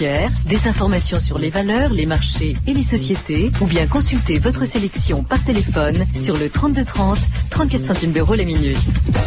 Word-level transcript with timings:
des 0.00 0.66
informations 0.66 1.20
sur 1.20 1.38
les 1.38 1.50
valeurs, 1.50 1.92
les 1.92 2.06
marchés 2.06 2.56
et 2.66 2.74
les 2.74 2.82
sociétés, 2.82 3.52
ou 3.60 3.66
bien 3.66 3.86
consultez 3.86 4.38
votre 4.38 4.64
sélection 4.64 5.22
par 5.22 5.42
téléphone 5.44 6.04
sur 6.12 6.36
le 6.36 6.48
3230, 6.48 7.18
34 7.50 7.84
centimes 7.84 8.10
d'euros 8.10 8.34
la 8.34 8.44
minute. 8.44 8.76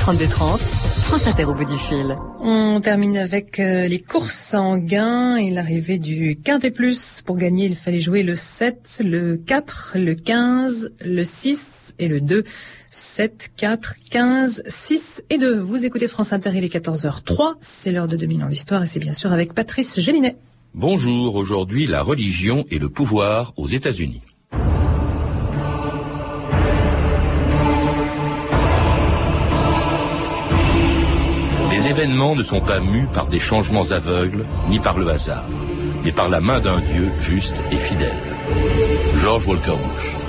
3230, 0.01 0.59
France 0.59 1.27
Inter 1.27 1.45
au 1.45 1.53
bout 1.53 1.63
du 1.63 1.77
fil. 1.77 2.17
On 2.41 2.81
termine 2.81 3.17
avec 3.17 3.61
euh, 3.61 3.87
les 3.87 4.01
courses 4.01 4.53
en 4.53 4.77
gain 4.77 5.37
et 5.37 5.51
l'arrivée 5.51 5.99
du 5.99 6.37
Quintet 6.43 6.71
Plus. 6.71 7.21
Pour 7.25 7.37
gagner, 7.37 7.67
il 7.67 7.75
fallait 7.77 8.01
jouer 8.01 8.23
le 8.23 8.35
7, 8.35 9.01
le 9.05 9.37
4, 9.37 9.93
le 9.95 10.15
15, 10.15 10.91
le 10.99 11.23
6 11.23 11.95
et 11.97 12.09
le 12.09 12.19
2. 12.19 12.43
7, 12.89 13.51
4, 13.55 13.95
15, 14.09 14.63
6 14.65 15.23
et 15.29 15.37
2. 15.37 15.59
Vous 15.59 15.85
écoutez 15.85 16.07
France 16.07 16.33
Inter, 16.33 16.51
il 16.55 16.63
est 16.63 16.73
14h03. 16.73 17.55
C'est 17.61 17.91
l'heure 17.91 18.07
de 18.07 18.17
2000 18.17 18.43
ans 18.43 18.47
d'histoire 18.47 18.83
et 18.83 18.87
c'est 18.87 18.99
bien 18.99 19.13
sûr 19.13 19.31
avec 19.31 19.53
Patrice 19.53 19.99
Gélinet. 19.99 20.35
Bonjour, 20.73 21.35
aujourd'hui 21.35 21.87
la 21.87 22.03
religion 22.03 22.65
et 22.69 22.77
le 22.77 22.89
pouvoir 22.89 23.53
aux 23.57 23.67
États-Unis. 23.67 24.21
Les 31.71 31.87
événements 31.87 32.35
ne 32.35 32.43
sont 32.43 32.61
pas 32.61 32.79
mus 32.79 33.07
par 33.13 33.27
des 33.27 33.39
changements 33.39 33.91
aveugles 33.91 34.45
ni 34.69 34.79
par 34.79 34.97
le 34.97 35.07
hasard, 35.09 35.47
mais 36.03 36.11
par 36.11 36.29
la 36.29 36.41
main 36.41 36.59
d'un 36.59 36.81
Dieu 36.81 37.11
juste 37.17 37.57
et 37.71 37.77
fidèle. 37.77 38.17
George 39.15 39.47
Walker 39.47 39.71
Bush. 39.71 40.26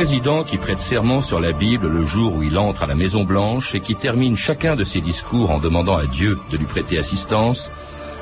Président 0.00 0.44
qui 0.44 0.56
prête 0.56 0.80
serment 0.80 1.20
sur 1.20 1.40
la 1.40 1.52
Bible 1.52 1.86
le 1.86 2.04
jour 2.04 2.34
où 2.34 2.42
il 2.42 2.56
entre 2.56 2.84
à 2.84 2.86
la 2.86 2.94
Maison 2.94 3.24
Blanche 3.24 3.74
et 3.74 3.80
qui 3.80 3.96
termine 3.96 4.34
chacun 4.34 4.74
de 4.74 4.82
ses 4.82 5.02
discours 5.02 5.50
en 5.50 5.58
demandant 5.58 5.98
à 5.98 6.06
Dieu 6.06 6.38
de 6.50 6.56
lui 6.56 6.64
prêter 6.64 6.96
assistance, 6.96 7.70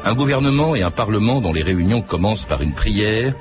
un 0.04 0.12
gouvernement 0.12 0.74
et 0.74 0.82
un 0.82 0.90
parlement 0.90 1.40
dont 1.40 1.52
les 1.52 1.62
réunions 1.62 2.02
commencent 2.02 2.46
par 2.46 2.62
une 2.62 2.74
prière, 2.74 3.32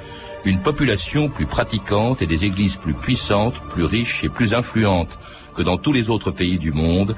une 0.45 0.61
population 0.61 1.29
plus 1.29 1.47
pratiquante 1.47 2.21
et 2.21 2.27
des 2.27 2.45
églises 2.45 2.77
plus 2.77 2.93
puissantes, 2.93 3.59
plus 3.69 3.85
riches 3.85 4.23
et 4.23 4.29
plus 4.29 4.53
influentes 4.53 5.17
que 5.55 5.63
dans 5.63 5.77
tous 5.77 5.91
les 5.91 6.11
autres 6.11 6.29
pays 6.29 6.59
du 6.59 6.71
monde, 6.71 7.15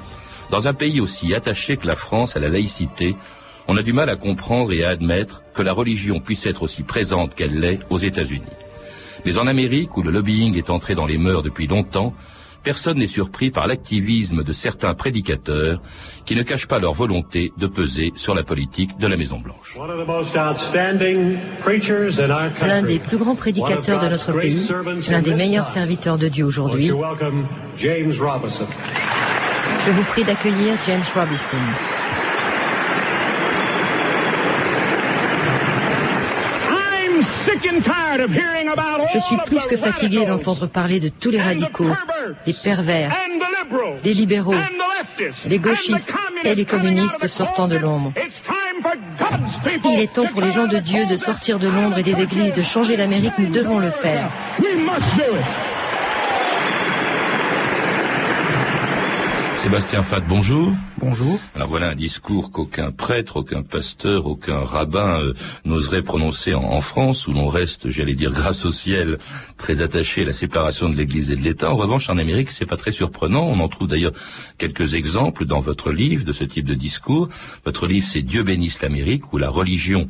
dans 0.48 0.68
un 0.68 0.72
pays 0.72 1.02
aussi 1.02 1.34
attaché 1.34 1.76
que 1.76 1.86
la 1.86 1.96
France 1.96 2.38
à 2.38 2.40
la 2.40 2.48
laïcité, 2.48 3.14
on 3.68 3.76
a 3.76 3.82
du 3.82 3.92
mal 3.92 4.08
à 4.08 4.16
comprendre 4.16 4.72
et 4.72 4.84
à 4.84 4.88
admettre 4.88 5.42
que 5.52 5.60
la 5.60 5.74
religion 5.74 6.18
puisse 6.18 6.46
être 6.46 6.62
aussi 6.62 6.82
présente 6.82 7.34
qu'elle 7.34 7.60
l'est 7.60 7.80
aux 7.90 7.98
États-Unis. 7.98 8.56
Mais 9.24 9.38
en 9.38 9.46
Amérique, 9.46 9.96
où 9.96 10.02
le 10.02 10.10
lobbying 10.10 10.56
est 10.56 10.70
entré 10.70 10.94
dans 10.94 11.06
les 11.06 11.18
mœurs 11.18 11.42
depuis 11.42 11.66
longtemps, 11.66 12.14
personne 12.62 12.98
n'est 12.98 13.06
surpris 13.06 13.50
par 13.50 13.66
l'activisme 13.66 14.44
de 14.44 14.52
certains 14.52 14.94
prédicateurs 14.94 15.80
qui 16.24 16.34
ne 16.34 16.42
cachent 16.42 16.68
pas 16.68 16.78
leur 16.78 16.92
volonté 16.92 17.52
de 17.56 17.66
peser 17.66 18.12
sur 18.14 18.34
la 18.34 18.42
politique 18.42 18.98
de 18.98 19.06
la 19.06 19.16
Maison-Blanche. 19.16 19.78
L'un 22.62 22.82
des 22.82 22.98
plus 22.98 23.16
grands 23.16 23.36
prédicateurs 23.36 24.00
de 24.00 24.08
notre 24.08 24.32
pays, 24.32 24.68
l'un 25.10 25.22
des 25.22 25.34
meilleurs 25.34 25.66
serviteurs 25.66 26.18
de 26.18 26.28
Dieu 26.28 26.44
aujourd'hui, 26.44 26.92
je 29.86 29.90
vous 29.90 30.04
prie 30.04 30.24
d'accueillir 30.24 30.74
James 30.86 31.02
Robinson. 31.14 31.56
Je 39.12 39.18
suis 39.18 39.36
plus 39.46 39.64
que 39.66 39.76
fatigué 39.76 40.26
d'entendre 40.26 40.66
parler 40.66 41.00
de 41.00 41.08
tous 41.08 41.30
les 41.30 41.40
radicaux, 41.40 41.90
les 42.46 42.54
pervers, 42.62 43.14
les 44.04 44.14
libéraux, 44.14 44.54
les 45.46 45.58
gauchistes 45.58 46.12
et 46.44 46.54
les 46.54 46.64
communistes 46.64 47.26
sortant 47.26 47.68
de 47.68 47.76
l'ombre. 47.76 48.12
Il 49.84 50.00
est 50.00 50.12
temps 50.12 50.26
pour 50.26 50.40
les 50.40 50.52
gens 50.52 50.66
de 50.66 50.78
Dieu 50.78 51.06
de 51.06 51.16
sortir 51.16 51.58
de 51.58 51.68
l'ombre 51.68 51.98
et 51.98 52.02
des 52.02 52.20
églises, 52.20 52.54
de 52.54 52.62
changer 52.62 52.96
l'Amérique. 52.96 53.38
Nous 53.38 53.50
devons 53.50 53.78
le 53.78 53.90
faire. 53.90 54.30
Sébastien 59.62 60.02
Fat, 60.02 60.20
bonjour. 60.20 60.72
Bonjour. 60.96 61.38
Alors 61.54 61.68
voilà 61.68 61.90
un 61.90 61.94
discours 61.94 62.50
qu'aucun 62.50 62.92
prêtre, 62.92 63.36
aucun 63.36 63.62
pasteur, 63.62 64.24
aucun 64.24 64.60
rabbin 64.60 65.20
euh, 65.20 65.34
n'oserait 65.66 66.00
prononcer 66.00 66.54
en, 66.54 66.80
France, 66.80 67.26
où 67.26 67.34
l'on 67.34 67.46
reste, 67.46 67.90
j'allais 67.90 68.14
dire, 68.14 68.32
grâce 68.32 68.64
au 68.64 68.72
ciel, 68.72 69.18
très 69.58 69.82
attaché 69.82 70.22
à 70.22 70.24
la 70.24 70.32
séparation 70.32 70.88
de 70.88 70.96
l'Église 70.96 71.30
et 71.30 71.36
de 71.36 71.42
l'État. 71.42 71.70
En 71.70 71.76
revanche, 71.76 72.08
en 72.08 72.16
Amérique, 72.16 72.50
c'est 72.50 72.64
pas 72.64 72.78
très 72.78 72.90
surprenant. 72.90 73.44
On 73.44 73.60
en 73.60 73.68
trouve 73.68 73.88
d'ailleurs 73.88 74.14
quelques 74.56 74.94
exemples 74.94 75.44
dans 75.44 75.60
votre 75.60 75.92
livre 75.92 76.24
de 76.24 76.32
ce 76.32 76.44
type 76.44 76.64
de 76.64 76.74
discours. 76.74 77.28
Votre 77.66 77.86
livre, 77.86 78.06
c'est 78.06 78.22
Dieu 78.22 78.42
bénisse 78.42 78.80
l'Amérique, 78.80 79.30
ou 79.34 79.38
la 79.38 79.50
religion 79.50 80.08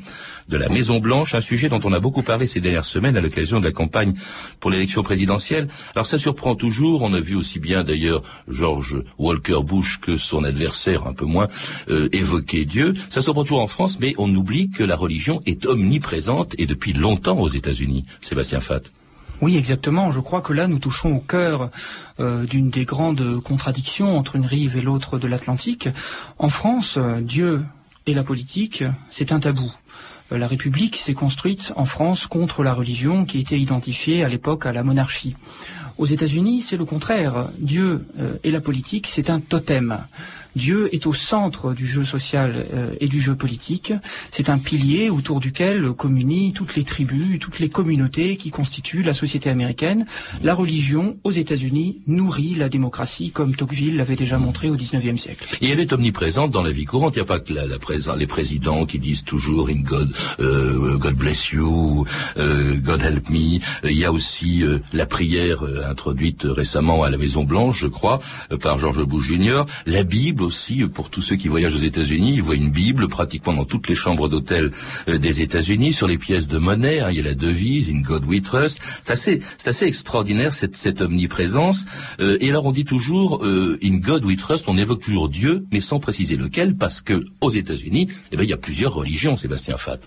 de 0.49 0.57
la 0.57 0.69
Maison 0.69 0.99
Blanche, 0.99 1.35
un 1.35 1.41
sujet 1.41 1.69
dont 1.69 1.81
on 1.85 1.93
a 1.93 2.01
beaucoup 2.01 2.23
parlé 2.23 2.49
ces 2.49 2.61
dernières 2.61 2.85
semaines 2.85 3.17
à 3.17 3.21
l'occasion 3.21 3.61
de 3.61 3.65
la 3.65 3.73
campagne 3.73 4.15
pour 4.59 4.71
l'élection 4.71 5.05
présidentielle. 5.05 5.69
Alors 5.95 6.07
ça 6.07 6.19
surprend 6.19 6.57
toujours. 6.57 7.03
On 7.03 7.15
a 7.15 7.21
vu 7.21 7.37
aussi 7.37 7.61
bien 7.61 7.85
d'ailleurs 7.85 8.23
George 8.49 9.01
Walker 9.19 9.40
Bush 9.63 9.99
que 10.01 10.17
son 10.17 10.45
adversaire, 10.45 11.07
un 11.07 11.13
peu 11.13 11.25
moins, 11.25 11.49
euh, 11.89 12.09
évoquer 12.13 12.65
Dieu. 12.65 12.95
Ça 13.09 13.23
surprend 13.23 13.43
toujours 13.43 13.63
en 13.63 13.67
France, 13.67 13.99
mais 14.01 14.15
on 14.19 14.33
oublie 14.35 14.71
que 14.71 14.83
la 14.85 14.97
religion 14.97 15.43
est 15.47 15.67
omniprésente 15.67 16.55
et 16.59 16.67
depuis 16.67 16.93
longtemps 16.93 17.39
aux 17.39 17.49
États-Unis. 17.49 18.05
Sébastien 18.21 18.61
Fat. 18.61 18.83
Oui, 19.41 19.57
exactement. 19.57 20.11
Je 20.11 20.21
crois 20.21 20.43
que 20.43 20.53
là, 20.53 20.69
nous 20.69 20.79
touchons 20.79 21.17
au 21.17 21.21
cœur 21.21 21.71
euh, 22.21 22.45
d'une 22.45 22.71
des 22.71 22.85
grandes 22.85 23.41
contradictions 23.41 24.17
entre 24.17 24.37
une 24.37 24.45
rive 24.45 24.77
et 24.77 24.83
l'autre 24.83 25.19
de 25.19 25.27
l'Atlantique. 25.27 25.89
En 26.39 26.51
France, 26.51 26.99
Dieu 27.23 27.65
et 28.07 28.15
la 28.15 28.23
politique, 28.23 28.85
c'est 29.09 29.33
un 29.33 29.41
tabou. 29.41 29.73
Euh, 30.33 30.39
la 30.39 30.47
République 30.47 30.97
s'est 30.97 31.15
construite 31.15 31.73
en 31.77 31.85
France 31.85 32.27
contre 32.27 32.63
la 32.63 32.75
religion 32.75 33.25
qui 33.25 33.39
était 33.41 33.59
identifiée 33.59 34.25
à 34.25 34.29
l'époque 34.29 34.67
à 34.67 34.73
la 34.73 34.83
monarchie. 34.83 35.37
Aux 36.01 36.07
États-Unis, 36.07 36.63
c'est 36.63 36.79
le 36.79 36.87
contraire. 36.87 37.51
Dieu 37.59 38.07
euh, 38.19 38.39
et 38.43 38.51
la 38.51 38.63
politique, 38.63 39.07
c'est 39.07 39.29
un 39.29 39.39
totem. 39.39 39.99
Dieu 40.57 40.89
est 40.95 41.07
au 41.07 41.13
centre 41.13 41.75
du 41.75 41.87
jeu 41.87 42.05
social 42.05 42.67
euh, 42.73 42.95
et 43.01 43.09
du 43.09 43.21
jeu 43.21 43.35
politique. 43.35 43.93
C'est 44.31 44.51
un 44.51 44.59
pilier 44.59 45.11
autour 45.11 45.41
duquel 45.41 45.93
communient 45.93 46.53
toutes 46.53 46.77
les 46.77 46.85
tribus, 46.85 47.39
toutes 47.39 47.61
les 47.61 47.69
communautés 47.69 48.37
qui 48.37 48.51
constituent 48.51 49.03
la 49.03 49.13
société 49.13 49.51
américaine. 49.51 50.07
La 50.43 50.55
religion, 50.55 51.19
aux 51.25 51.31
États-Unis, 51.31 52.03
nourrit 52.07 52.55
la 52.55 52.69
démocratie, 52.69 53.31
comme 53.31 53.55
Tocqueville 53.55 53.97
l'avait 53.97 54.17
déjà 54.17 54.39
montré 54.39 54.71
au 54.71 54.77
XIXe 54.77 55.21
siècle. 55.21 55.45
Et 55.61 55.69
elle 55.69 55.81
est 55.81 55.93
omniprésente 55.93 56.51
dans 56.51 56.63
la 56.63 56.73
vie 56.73 56.85
courante. 56.85 57.15
Il 57.15 57.19
n'y 57.19 57.23
a 57.23 57.27
pas 57.27 57.41
que 57.41 57.53
la, 57.53 57.67
la 57.67 57.79
les 58.17 58.27
présidents 58.27 58.87
qui 58.87 58.99
disent 58.99 59.25
toujours 59.25 59.69
In 59.69 59.81
God, 59.81 60.13
euh, 60.41 60.97
God 60.97 61.15
bless 61.15 61.51
you, 61.51 62.07
euh, 62.37 62.77
God 62.77 63.03
help 63.03 63.29
me. 63.31 63.61
Il 63.85 63.99
y 63.99 64.05
a 64.05 64.13
aussi 64.13 64.63
la 64.93 65.07
prière 65.07 65.63
introduite 65.87 66.43
récemment 66.45 67.03
à 67.03 67.11
la 67.11 67.17
Maison 67.17 67.45
Blanche, 67.45 67.81
je 67.81 67.87
crois, 67.87 68.21
par 68.61 68.79
George 68.79 69.05
Bush 69.05 69.27
Jr. 69.27 69.65
La 69.87 70.03
Bible 70.03 70.40
aussi 70.43 70.85
pour 70.87 71.11
tous 71.11 71.23
ceux 71.23 71.37
qui 71.37 71.49
voyagent 71.49 71.75
aux 71.75 71.79
États-Unis. 71.79 72.35
Ils 72.35 72.43
voient 72.43 72.55
une 72.55 72.71
Bible 72.71 73.09
pratiquement 73.09 73.53
dans 73.53 73.65
toutes 73.65 73.89
les 73.89 73.95
chambres 73.95 74.29
d'hôtel 74.29 74.73
euh, 75.09 75.19
des 75.19 75.43
États-Unis 75.43 75.93
sur 75.93 76.07
les 76.07 76.19
pièces 76.19 76.49
de 76.49 76.59
monnaie. 76.59 77.01
Hein, 77.01 77.09
il 77.11 77.17
y 77.17 77.21
a 77.21 77.25
la 77.25 77.35
devise 77.35 77.91
In 77.91 78.01
God 78.01 78.25
We 78.25 78.41
Trust. 78.43 78.81
C'est 79.05 79.13
assez, 79.13 79.43
c'est 79.59 79.69
assez 79.69 79.87
extraordinaire 79.87 80.53
cette, 80.53 80.77
cette 80.77 81.01
omniprésence. 81.01 81.87
Euh, 82.21 82.39
et 82.41 82.51
alors 82.51 82.67
on 82.67 82.73
dit 82.73 82.85
toujours 82.85 83.45
euh, 83.45 83.79
In 83.83 83.97
God 83.99 84.25
We 84.25 84.37
Trust. 84.37 84.65
On 84.69 84.77
évoque 84.77 85.03
toujours 85.03 85.29
Dieu, 85.29 85.67
mais 85.73 85.81
sans 85.81 86.01
préciser 86.01 86.37
lequel, 86.37 86.77
parce 86.77 87.01
que 87.01 87.25
aux 87.41 87.51
États-Unis, 87.51 88.09
eh 88.33 88.37
ben, 88.37 88.43
il 88.43 88.51
y 88.51 88.55
a 88.55 88.59
plusieurs 88.59 88.95
religions. 88.95 89.37
Sébastien 89.37 89.77
Fat. 89.77 89.99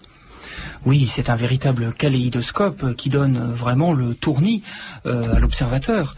Oui, 0.85 1.09
c'est 1.09 1.29
un 1.29 1.35
véritable 1.35 1.93
kaléidoscope 1.93 2.95
qui 2.95 3.09
donne 3.09 3.51
vraiment 3.53 3.93
le 3.93 4.15
tournis 4.15 4.61
à 5.05 5.39
l'observateur. 5.39 6.15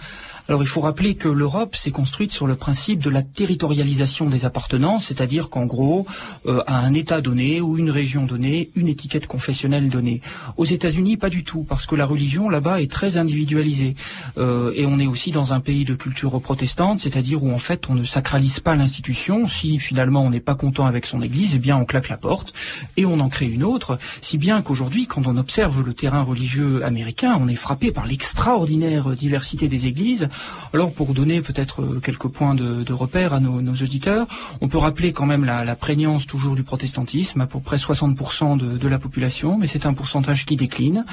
Alors 0.47 0.61
il 0.61 0.67
faut 0.67 0.81
rappeler 0.81 1.15
que 1.15 1.27
l'Europe 1.27 1.75
s'est 1.75 1.89
construite 1.89 2.31
sur 2.31 2.45
le 2.45 2.55
principe 2.55 2.99
de 2.99 3.09
la 3.09 3.23
territorialisation 3.23 4.29
des 4.29 4.45
appartenances, 4.45 5.05
c'est-à-dire 5.05 5.49
qu'en 5.49 5.65
gros, 5.65 6.05
euh, 6.45 6.61
à 6.67 6.85
un 6.85 6.93
État 6.93 7.19
donné 7.19 7.61
ou 7.61 7.79
une 7.79 7.89
région 7.89 8.25
donnée, 8.25 8.69
une 8.75 8.87
étiquette 8.87 9.25
confessionnelle 9.25 9.89
donnée. 9.89 10.21
Aux 10.57 10.65
États-Unis, 10.65 11.17
pas 11.17 11.31
du 11.31 11.43
tout, 11.43 11.63
parce 11.63 11.87
que 11.87 11.95
la 11.95 12.05
religion 12.05 12.47
là-bas 12.47 12.79
est 12.79 12.91
très 12.91 13.17
individualisée. 13.17 13.95
Euh, 14.37 14.71
et 14.75 14.85
on 14.85 14.99
est 14.99 15.07
aussi 15.07 15.31
dans 15.31 15.55
un 15.55 15.61
pays 15.61 15.83
de 15.83 15.95
culture 15.95 16.39
protestante, 16.39 16.99
c'est-à-dire 16.99 17.43
où 17.43 17.51
en 17.51 17.57
fait 17.57 17.89
on 17.89 17.95
ne 17.95 18.03
sacralise 18.03 18.59
pas 18.59 18.75
l'institution. 18.75 19.47
Si 19.47 19.79
finalement 19.79 20.21
on 20.23 20.29
n'est 20.29 20.39
pas 20.39 20.55
content 20.55 20.85
avec 20.85 21.07
son 21.07 21.23
église, 21.23 21.55
eh 21.55 21.59
bien 21.59 21.75
on 21.75 21.85
claque 21.85 22.09
la 22.09 22.17
porte 22.17 22.53
et 22.97 23.05
on 23.07 23.19
en 23.19 23.29
crée 23.29 23.47
une 23.47 23.63
autre. 23.63 23.97
Si 24.21 24.37
bien 24.37 24.61
qu'aujourd'hui, 24.61 25.07
quand 25.07 25.25
on 25.25 25.37
observe 25.37 25.81
le 25.81 25.95
terrain 25.95 26.21
religieux 26.21 26.85
américain, 26.85 27.35
on 27.41 27.47
est 27.47 27.55
frappé 27.55 27.91
par 27.91 28.05
l'extraordinaire 28.05 29.15
diversité 29.15 29.67
des 29.67 29.87
églises. 29.87 30.29
Alors 30.73 30.91
pour 30.91 31.13
donner 31.13 31.41
peut-être 31.41 31.81
euh, 31.81 31.99
quelques 32.03 32.27
points 32.27 32.53
de, 32.53 32.83
de 32.83 32.93
repère 32.93 33.33
à 33.33 33.39
nos, 33.39 33.61
nos, 33.61 33.73
auditeurs, 33.73 34.27
on 34.59 34.67
peut 34.67 34.77
rappeler 34.77 35.13
quand 35.13 35.25
même 35.25 35.45
la, 35.45 35.63
la, 35.63 35.75
prégnance 35.75 36.27
toujours 36.27 36.55
du 36.55 36.63
protestantisme, 36.63 37.39
à 37.39 37.47
peu 37.47 37.59
près 37.59 37.77
60% 37.77 38.57
de, 38.57 38.77
de, 38.77 38.87
la 38.87 38.99
population, 38.99 39.57
mais 39.57 39.67
c'est 39.67 39.85
un 39.85 39.93
pourcentage 39.93 40.45
qui 40.45 40.57
décline. 40.57 41.05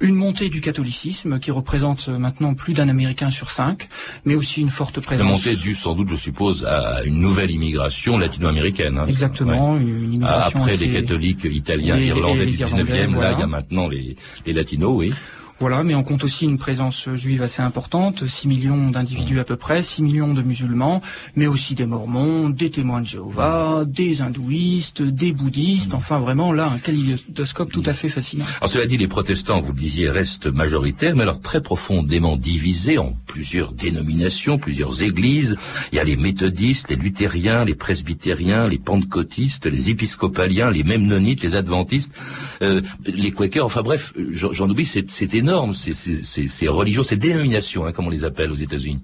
Une 0.00 0.14
montée 0.14 0.48
du 0.48 0.62
catholicisme 0.62 1.38
qui 1.38 1.50
représente 1.50 2.08
maintenant 2.08 2.54
plus 2.54 2.72
d'un 2.72 2.88
Américain 2.88 3.28
sur 3.28 3.50
cinq, 3.50 3.88
mais 4.24 4.34
aussi 4.34 4.62
une 4.62 4.70
forte 4.70 5.00
présence. 5.00 5.26
La 5.26 5.30
montée 5.30 5.56
due 5.56 5.74
sans 5.74 5.94
doute, 5.94 6.08
je 6.08 6.16
suppose, 6.16 6.64
à 6.64 7.02
une 7.04 7.20
nouvelle 7.20 7.50
immigration 7.50 8.16
latino-américaine. 8.16 8.98
Hein, 8.98 9.06
Exactement, 9.06 9.74
ouais. 9.74 9.82
une 9.82 10.14
immigration 10.14 10.60
Après 10.60 10.72
assez... 10.72 10.86
les 10.86 11.02
catholiques 11.02 11.44
italiens, 11.44 11.96
Les- 11.96 12.06
irlandais 12.06 12.46
les 12.46 12.52
du 12.52 12.56
19e, 12.56 12.88
Irlandais, 12.88 13.20
là 13.20 13.32
il 13.32 13.40
y 13.40 13.42
a 13.42 13.46
maintenant 13.46 13.88
les, 13.88 14.16
les 14.46 14.52
latinos, 14.52 14.94
oui. 14.96 15.12
Voilà, 15.60 15.84
mais 15.84 15.94
on 15.94 16.02
compte 16.02 16.24
aussi 16.24 16.46
une 16.46 16.56
présence 16.56 17.10
juive 17.12 17.42
assez 17.42 17.60
importante, 17.60 18.26
6 18.26 18.48
millions 18.48 18.90
d'individus 18.90 19.40
à 19.40 19.44
peu 19.44 19.56
près, 19.56 19.82
6 19.82 20.02
millions 20.02 20.32
de 20.32 20.40
musulmans, 20.40 21.02
mais 21.36 21.46
aussi 21.46 21.74
des 21.74 21.84
mormons, 21.84 22.48
des 22.48 22.70
témoins 22.70 23.02
de 23.02 23.06
Jéhovah, 23.06 23.84
des 23.86 24.22
hindouistes, 24.22 25.02
des 25.02 25.32
bouddhistes, 25.32 25.92
enfin 25.92 26.18
vraiment 26.18 26.54
là 26.54 26.72
un 26.74 26.78
kaléidoscope 26.78 27.70
tout 27.70 27.82
à 27.84 27.92
fait 27.92 28.08
fascinant. 28.08 28.46
Alors 28.62 28.70
cela 28.70 28.86
dit, 28.86 28.96
les 28.96 29.06
protestants, 29.06 29.60
vous 29.60 29.72
le 29.72 29.78
disiez, 29.78 30.08
restent 30.08 30.46
majoritaires, 30.46 31.14
mais 31.14 31.24
alors 31.24 31.42
très 31.42 31.60
profondément 31.60 32.38
divisés 32.38 32.96
en 32.96 33.14
plusieurs 33.26 33.74
dénominations, 33.74 34.56
plusieurs 34.56 35.02
églises. 35.02 35.56
Il 35.92 35.96
y 35.96 35.98
a 35.98 36.04
les 36.04 36.16
méthodistes, 36.16 36.88
les 36.88 36.96
luthériens, 36.96 37.66
les 37.66 37.74
presbytériens, 37.74 38.66
les 38.66 38.78
pentecôtistes, 38.78 39.66
les 39.66 39.90
épiscopaliens, 39.90 40.70
les 40.70 40.84
memnonites, 40.84 41.42
les 41.42 41.54
adventistes, 41.54 42.14
euh, 42.62 42.80
les 43.04 43.30
quakers, 43.30 43.66
enfin 43.66 43.82
bref, 43.82 44.14
j'en 44.16 44.70
oublie, 44.70 44.86
c'est 44.86 45.10
c'est 45.10 45.26
énorme, 45.50 45.72
ces, 45.72 45.94
ces, 45.94 46.14
ces, 46.22 46.46
ces 46.46 46.68
religions, 46.68 47.02
ces 47.02 47.16
dénominations, 47.16 47.84
hein, 47.84 47.92
comme 47.92 48.06
on 48.06 48.10
les 48.10 48.24
appelle 48.24 48.52
aux 48.52 48.62
États-Unis. 48.66 49.00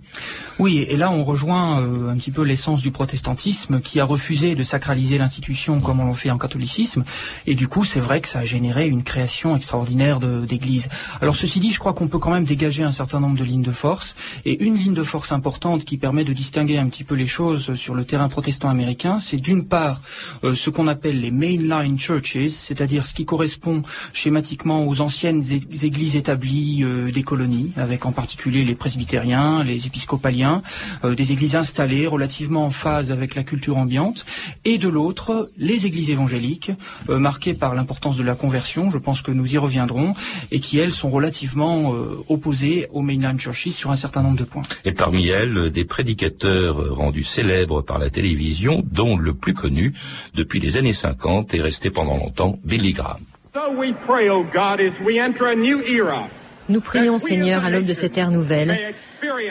Oui, 0.61 0.79
et 0.79 0.97
là 0.97 1.11
on 1.11 1.25
rejoint 1.25 1.81
euh, 1.81 2.09
un 2.09 2.17
petit 2.17 2.31
peu 2.31 2.43
l'essence 2.43 2.83
du 2.83 2.93
protestantisme 2.93 3.81
qui 3.81 3.99
a 3.99 4.05
refusé 4.05 4.55
de 4.55 4.63
sacraliser 4.63 5.19
l'institution 5.19 5.81
comme 5.81 5.99
on 5.99 6.07
l'a 6.07 6.15
fait 6.15 6.31
en 6.31 6.39
catholicisme, 6.39 7.03
et 7.49 7.57
du 7.57 7.67
coup 7.67 7.85
c'est 7.85 7.99
vrai 8.01 8.21
que 8.21 8.29
ça 8.29 8.39
a 8.39 8.45
généré 8.45 8.87
une 8.87 9.03
création 9.03 9.57
extraordinaire 9.57 10.21
d'églises. 10.21 10.89
Alors 11.21 11.35
ceci 11.35 11.59
dit, 11.59 11.73
je 11.73 11.81
crois 11.81 11.95
qu'on 11.95 12.07
peut 12.07 12.21
quand 12.21 12.31
même 12.31 12.45
dégager 12.45 12.85
un 12.85 12.93
certain 12.93 13.19
nombre 13.19 13.37
de 13.37 13.45
lignes 13.45 13.63
de 13.63 13.73
force, 13.73 14.15
et 14.45 14.63
une 14.65 14.77
ligne 14.77 14.95
de 14.95 15.03
force 15.03 15.33
importante 15.33 15.85
qui 15.85 15.97
permet 15.97 16.23
de 16.23 16.33
distinguer 16.33 16.79
un 16.79 16.89
petit 16.89 17.05
peu 17.05 17.17
les 17.17 17.27
choses 17.27 17.75
sur 17.75 17.95
le 17.95 18.05
terrain 18.05 18.29
protestant 18.29 18.69
américain, 18.69 19.19
c'est 19.19 19.39
d'une 19.39 19.67
part 19.67 20.01
euh, 20.45 20.55
ce 20.55 20.71
qu'on 20.71 20.87
appelle 20.87 21.21
les 21.21 21.33
mainline 21.33 21.99
churches, 21.99 22.51
c'est-à-dire 22.51 23.05
ce 23.05 23.15
qui 23.15 23.25
correspond 23.25 23.83
schématiquement 24.13 24.87
aux 24.87 25.01
anciennes 25.01 25.43
églises 25.83 26.15
établies 26.15 26.36
euh, 26.45 27.11
des 27.11 27.23
colonies, 27.23 27.73
avec 27.77 28.07
en 28.07 28.13
particulier 28.13 28.65
les 28.65 28.75
presbytériens, 28.75 29.65
les 29.65 29.87
épiscopaliens, 29.87 30.63
euh, 31.05 31.15
des 31.15 31.33
églises 31.33 31.57
installées 31.57 32.07
relativement 32.07 32.65
en 32.65 32.71
phase 32.71 33.13
avec 33.13 33.35
la 33.35 33.43
culture 33.43 33.77
ambiante, 33.77 34.25
et 34.65 34.79
de 34.79 34.89
l'autre, 34.89 35.51
les 35.57 35.87
églises 35.87 36.11
évangéliques, 36.11 36.73
euh, 37.09 37.19
marquées 37.19 37.55
par 37.55 37.75
l'importance 37.75 38.17
de 38.17 38.23
la 38.23 38.35
conversion, 38.35 38.91
je 38.91 38.99
pense 38.99 39.23
que 39.23 39.31
nous 39.31 39.55
y 39.55 39.59
reviendrons, 39.59 40.15
et 40.51 40.61
qui, 40.61 40.79
elles, 40.79 40.93
sont 40.93 41.11
relativement 41.11 41.95
opposées 42.29 42.87
aux 42.93 43.03
mainline 43.03 43.39
churches 43.39 43.69
sur 43.69 43.91
un 43.91 43.97
certain 43.97 44.23
nombre 44.23 44.39
de 44.39 44.45
points. 44.45 44.63
Et 44.85 44.93
parmi 44.93 45.29
elles, 45.29 45.71
des 45.71 45.85
prédicateurs 45.85 46.95
rendus 46.95 47.25
célèbres 47.25 47.83
par 47.83 47.99
la 47.99 48.11
télévision, 48.11 48.83
dont 48.91 49.17
le 49.17 49.35
plus 49.35 49.55
connu, 49.55 49.95
depuis 50.35 50.61
les 50.61 50.77
années 50.77 50.93
50, 50.93 51.55
est 51.55 51.61
resté 51.61 51.91
pendant 51.91 52.17
longtemps 52.17 52.59
Billy 52.65 52.93
Graham. 52.93 53.21
So 53.57 53.71
we 53.71 53.95
pray, 54.07 54.29
O 54.29 54.43
God, 54.43 54.81
as 54.83 54.93
we 55.01 55.19
enter 55.19 55.47
a 55.47 55.55
new 55.57 55.81
era. 55.81 56.29
Nous 56.69 56.83
prions, 56.83 57.17
Seigneur, 57.17 57.65
à 57.65 57.71
l'aube 57.71 57.87
de 57.87 57.95
cette 57.95 58.19
ère 58.19 58.31
nouvelle, 58.31 58.93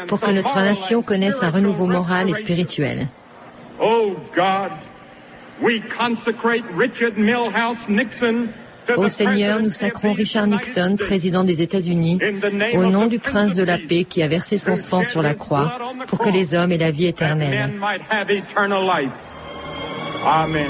pour 0.05 0.21
que 0.21 0.29
notre 0.29 0.55
nation 0.61 1.01
connaisse 1.01 1.41
un 1.41 1.49
renouveau 1.49 1.87
moral 1.87 2.29
et 2.29 2.35
spirituel. 2.35 3.07
Ô 8.95 9.07
Seigneur, 9.07 9.59
nous 9.59 9.71
sacrons 9.71 10.13
Richard 10.13 10.45
Nixon, 10.45 10.97
président 10.99 11.43
des 11.43 11.63
États-Unis, 11.63 12.19
au 12.75 12.85
nom 12.85 13.07
du 13.07 13.17
prince 13.17 13.55
de 13.55 13.63
la 13.63 13.79
paix 13.79 14.03
qui 14.03 14.21
a 14.21 14.27
versé 14.27 14.59
son 14.59 14.75
sang 14.75 15.01
sur 15.01 15.23
la 15.23 15.33
croix 15.33 15.79
pour 16.05 16.19
que 16.19 16.29
les 16.29 16.53
hommes 16.53 16.71
aient 16.71 16.77
la 16.77 16.91
vie 16.91 17.07
éternelle. 17.07 17.71
Amen. 20.27 20.69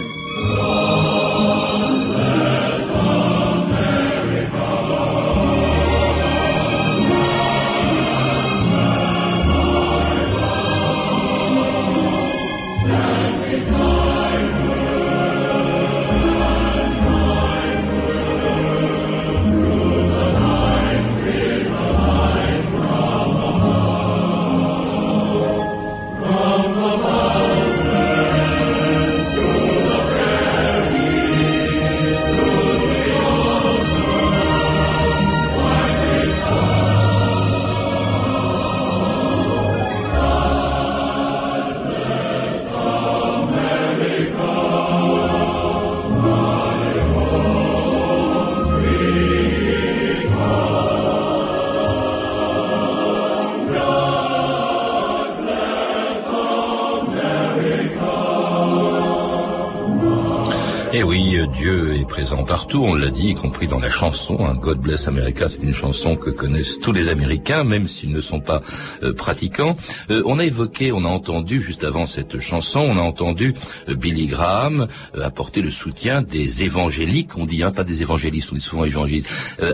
Et 60.95 61.03
oui, 61.03 61.35
euh, 61.35 61.45
Dieu 61.47 61.97
est 61.97 62.07
présent 62.07 62.45
partout, 62.45 62.81
on 62.85 62.93
l'a 62.93 63.09
dit, 63.09 63.31
y 63.31 63.35
compris 63.35 63.67
dans 63.67 63.81
la 63.81 63.89
chanson. 63.89 64.37
hein. 64.39 64.55
God 64.55 64.79
Bless 64.79 65.09
America, 65.09 65.49
c'est 65.49 65.61
une 65.61 65.73
chanson 65.73 66.15
que 66.15 66.29
connaissent 66.29 66.79
tous 66.79 66.93
les 66.93 67.09
Américains, 67.09 67.65
même 67.65 67.85
s'ils 67.85 68.11
ne 68.11 68.21
sont 68.21 68.39
pas 68.39 68.61
euh, 69.03 69.11
pratiquants. 69.11 69.75
Euh, 70.09 70.23
on 70.25 70.39
a 70.39 70.45
évoqué, 70.45 70.93
on 70.93 71.03
a 71.03 71.09
entendu, 71.09 71.61
juste 71.61 71.83
avant 71.83 72.05
cette 72.05 72.39
chanson, 72.39 72.79
on 72.79 72.97
a 72.97 73.01
entendu 73.01 73.55
Billy 73.89 74.27
Graham 74.27 74.87
apporter 75.21 75.61
le 75.61 75.69
soutien 75.69 76.21
des 76.21 76.63
évangéliques, 76.63 77.37
on 77.37 77.45
dit, 77.45 77.61
hein, 77.61 77.73
pas 77.73 77.83
des 77.83 78.01
évangélistes, 78.01 78.53
on 78.53 78.55
dit 78.55 78.61
souvent 78.61 78.85
évangélistes, 78.85 79.27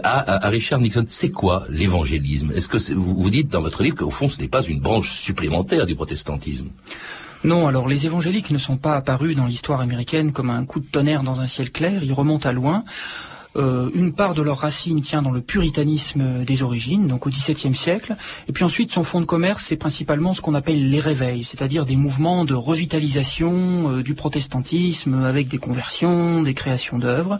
à, 0.03 0.49
Richard 0.49 0.79
Nixon. 0.79 1.05
C'est 1.07 1.29
quoi 1.29 1.67
l'évangélisme? 1.69 2.51
Est-ce 2.55 2.67
que 2.67 2.93
vous, 2.95 3.13
vous 3.13 3.29
dites 3.29 3.49
dans 3.49 3.61
votre 3.61 3.83
livre 3.83 3.97
qu'au 3.97 4.09
fond, 4.09 4.27
ce 4.27 4.41
n'est 4.41 4.47
pas 4.47 4.63
une 4.63 4.79
branche 4.79 5.11
supplémentaire 5.11 5.85
du 5.85 5.93
protestantisme? 5.93 6.69
Non, 7.43 7.67
alors 7.67 7.87
les 7.87 8.05
évangéliques 8.05 8.51
ne 8.51 8.59
sont 8.59 8.77
pas 8.77 8.95
apparus 8.95 9.35
dans 9.35 9.47
l'histoire 9.47 9.81
américaine 9.81 10.31
comme 10.31 10.51
un 10.51 10.63
coup 10.63 10.79
de 10.79 10.85
tonnerre 10.85 11.23
dans 11.23 11.41
un 11.41 11.47
ciel 11.47 11.71
clair, 11.71 12.03
ils 12.03 12.13
remontent 12.13 12.47
à 12.47 12.51
loin. 12.51 12.83
Euh, 13.57 13.89
une 13.93 14.13
part 14.13 14.33
de 14.33 14.41
leur 14.41 14.59
racine 14.59 15.01
tient 15.01 15.21
dans 15.21 15.31
le 15.31 15.41
puritanisme 15.41 16.45
des 16.45 16.63
origines, 16.63 17.07
donc 17.07 17.27
au 17.27 17.29
XVIIe 17.29 17.75
siècle. 17.75 18.15
Et 18.47 18.53
puis 18.53 18.63
ensuite, 18.63 18.91
son 18.91 19.03
fond 19.03 19.19
de 19.19 19.25
commerce, 19.25 19.65
c'est 19.67 19.75
principalement 19.75 20.33
ce 20.33 20.41
qu'on 20.41 20.53
appelle 20.53 20.89
les 20.89 20.99
réveils, 20.99 21.43
c'est-à-dire 21.43 21.85
des 21.85 21.95
mouvements 21.95 22.45
de 22.45 22.53
revitalisation 22.53 23.91
euh, 23.91 24.03
du 24.03 24.13
protestantisme 24.13 25.15
avec 25.23 25.47
des 25.49 25.57
conversions, 25.57 26.41
des 26.41 26.53
créations 26.53 26.97
d'œuvres. 26.97 27.39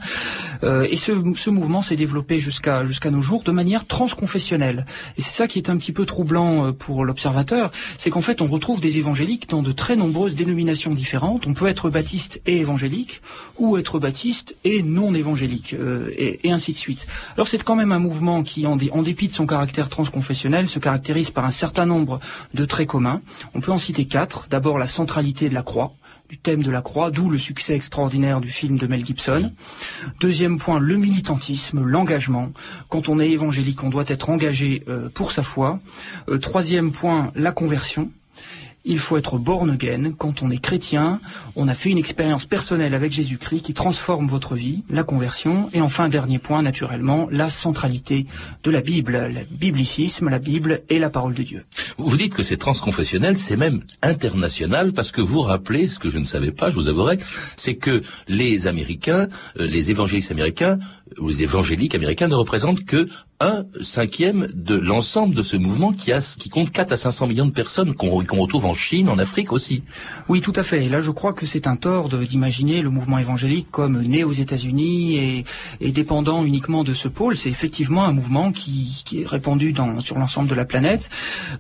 Euh, 0.64 0.88
et 0.90 0.98
ce, 0.98 1.12
mouvement 1.50 1.82
s'est 1.82 1.96
développé 1.96 2.38
jusqu'à 2.40 2.84
nos 2.84 3.22
jours 3.22 3.44
de 3.44 3.52
manière 3.52 3.86
transconfessionnelle. 3.86 4.86
Et 5.18 5.22
c'est 5.22 5.36
ça 5.36 5.48
qui 5.48 5.60
est 5.60 5.70
un 5.70 5.78
petit 5.78 5.92
peu 5.92 6.06
troublant 6.06 6.74
pour 6.74 7.06
l'observateur, 7.06 7.72
c'est 7.98 8.10
qu'en 8.10 8.22
fait, 8.22 8.42
on 8.42 8.48
retrouve 8.48 8.82
des 8.82 8.98
évangéliques 8.98 9.50
dans 9.50 9.62
de 9.62 9.72
très 9.72 9.96
nombreuses 9.96 10.36
dénominations 10.36 10.94
différentes. 10.94 11.48
On 11.48 11.54
peut 11.54 11.68
être 11.68 11.90
baptiste 11.90 12.42
et 12.46 12.58
évangélique, 12.58 13.22
ou 13.58 13.78
être 13.78 14.00
baptiste 14.00 14.56
et 14.64 14.84
non 14.84 15.14
évangélique. 15.14 15.76
Et, 16.18 16.52
ainsi 16.52 16.72
de 16.72 16.78
suite. 16.78 17.08
Alors 17.36 17.48
c'est 17.48 17.62
quand 17.64 17.76
même 17.76 17.92
un 17.92 18.00
mouvement 18.00 18.44
qui, 18.44 18.66
en, 18.68 18.78
en 18.92 19.02
dépit 19.02 19.28
de 19.28 19.34
son 19.34 19.46
caractère 19.46 19.90
transconfessionnel, 19.90 20.68
se 20.68 20.80
caractérise 20.80 21.30
par 21.30 21.46
un 21.46 21.52
certain 21.52 21.86
nombre 21.86 22.20
de 22.54 22.66
traits 22.66 22.88
communs. 22.88 23.22
On 23.54 23.62
peut 23.62 23.72
en 23.72 23.78
citer 23.78 24.06
quatre. 24.06 24.48
D'abord 24.50 24.78
la 24.78 24.88
centralité 24.88 25.50
de 25.50 25.54
la 25.54 25.64
croix 25.64 25.94
du 26.32 26.38
thème 26.38 26.64
de 26.64 26.72
la 26.72 26.82
croix, 26.82 27.12
d'où 27.12 27.30
le 27.30 27.38
succès 27.38 27.76
extraordinaire 27.76 28.40
du 28.40 28.50
film 28.50 28.78
de 28.78 28.88
Mel 28.88 29.06
Gibson. 29.06 29.52
Deuxième 30.22 30.60
point, 30.60 30.80
le 30.80 30.96
militantisme, 30.96 31.84
l'engagement. 31.84 32.54
Quand 32.88 33.10
on 33.10 33.20
est 33.20 33.30
évangélique, 33.30 33.84
on 33.84 33.90
doit 33.90 34.06
être 34.08 34.30
engagé 34.30 34.82
euh, 34.88 35.10
pour 35.10 35.34
sa 35.34 35.44
foi. 35.44 35.82
Euh, 36.30 36.38
troisième 36.38 36.94
point, 36.94 37.34
la 37.36 37.52
conversion 37.52 38.10
il 38.84 39.00
faut 39.00 39.18
être 39.18 39.38
born 39.38 39.70
again. 39.70 40.12
Quand 40.18 40.42
on 40.42 40.50
est 40.50 40.58
chrétien, 40.58 41.20
on 41.56 41.68
a 41.68 41.74
fait 41.74 41.90
une 41.90 41.98
expérience 41.98 42.46
personnelle 42.46 42.94
avec 42.94 43.12
Jésus-Christ 43.12 43.62
qui 43.62 43.74
transforme 43.74 44.28
votre 44.28 44.56
vie, 44.56 44.84
la 44.90 45.04
conversion. 45.04 45.70
Et 45.74 45.82
enfin, 45.82 46.10
dernier 46.10 46.40
point, 46.40 46.62
naturellement, 46.62 47.28
la 47.32 47.50
centralité 47.50 48.26
de 48.64 48.72
la 48.72 48.82
Bible, 48.82 49.32
le 49.34 49.42
biblicisme, 49.56 50.30
la 50.30 50.40
Bible 50.40 50.82
et 50.90 51.00
la 51.00 51.10
parole 51.10 51.34
de 51.34 51.44
Dieu. 51.44 51.66
Vous 51.98 52.18
dites 52.18 52.34
que 52.34 52.44
c'est 52.44 52.58
transconfessionnel, 52.58 53.38
c'est 53.38 53.58
même 53.58 53.82
international, 54.02 54.94
parce 54.94 55.12
que 55.12 55.22
vous 55.22 55.42
rappelez, 55.42 55.88
ce 55.88 56.00
que 56.00 56.10
je 56.10 56.18
ne 56.18 56.24
savais 56.24 56.52
pas, 56.52 56.70
je 56.70 56.76
vous 56.76 56.88
avouerai, 56.88 57.20
c'est 57.56 57.76
que 57.76 58.02
les 58.28 58.68
Américains, 58.68 59.28
euh, 59.60 59.68
les 59.68 59.92
évangélistes 59.92 60.32
américains, 60.32 60.80
les 61.20 61.44
évangéliques 61.44 61.96
américains 61.96 62.28
ne 62.28 62.36
représentent 62.36 62.86
que 62.86 63.10
un 63.42 63.66
cinquième 63.82 64.48
de 64.54 64.76
l'ensemble 64.76 65.34
de 65.34 65.42
ce 65.42 65.58
mouvement 65.58 65.94
qui, 65.94 66.12
a, 66.12 66.20
qui 66.38 66.50
compte 66.50 66.70
4 66.70 66.92
à 66.92 66.98
500 66.98 67.28
millions 67.28 67.48
de 67.48 67.52
personnes 67.52 67.96
qu'on 67.96 68.12
retrouve 68.12 68.68
en 68.68 68.76
Chine, 68.76 69.10
en 69.10 69.18
Afrique 69.18 69.52
aussi. 69.52 69.84
Oui, 70.30 70.42
tout 70.42 70.54
à 70.56 70.62
fait. 70.62 70.86
Et 70.86 70.90
là, 70.90 71.02
je 71.02 71.10
crois 71.10 71.34
que 71.34 71.48
c'est 71.48 71.66
un 71.66 71.76
tort 71.76 72.10
d'imaginer 72.10 72.84
le 72.84 72.92
mouvement 72.92 73.18
évangélique 73.18 73.68
comme 73.72 74.00
né 74.04 74.24
aux 74.24 74.32
États-Unis 74.32 75.44
et, 75.80 75.92
dépendant 75.92 76.46
uniquement 76.46 76.84
de 76.84 76.94
ce 76.94 77.08
pôle. 77.08 77.36
C'est 77.36 77.50
effectivement 77.50 78.06
un 78.06 78.12
mouvement 78.12 78.52
qui, 78.52 79.02
qui 79.06 79.22
est 79.22 79.28
répandu 79.28 79.74
sur 80.00 80.20
l'ensemble 80.20 80.48
de 80.48 80.56
la 80.56 80.66
planète, 80.66 81.10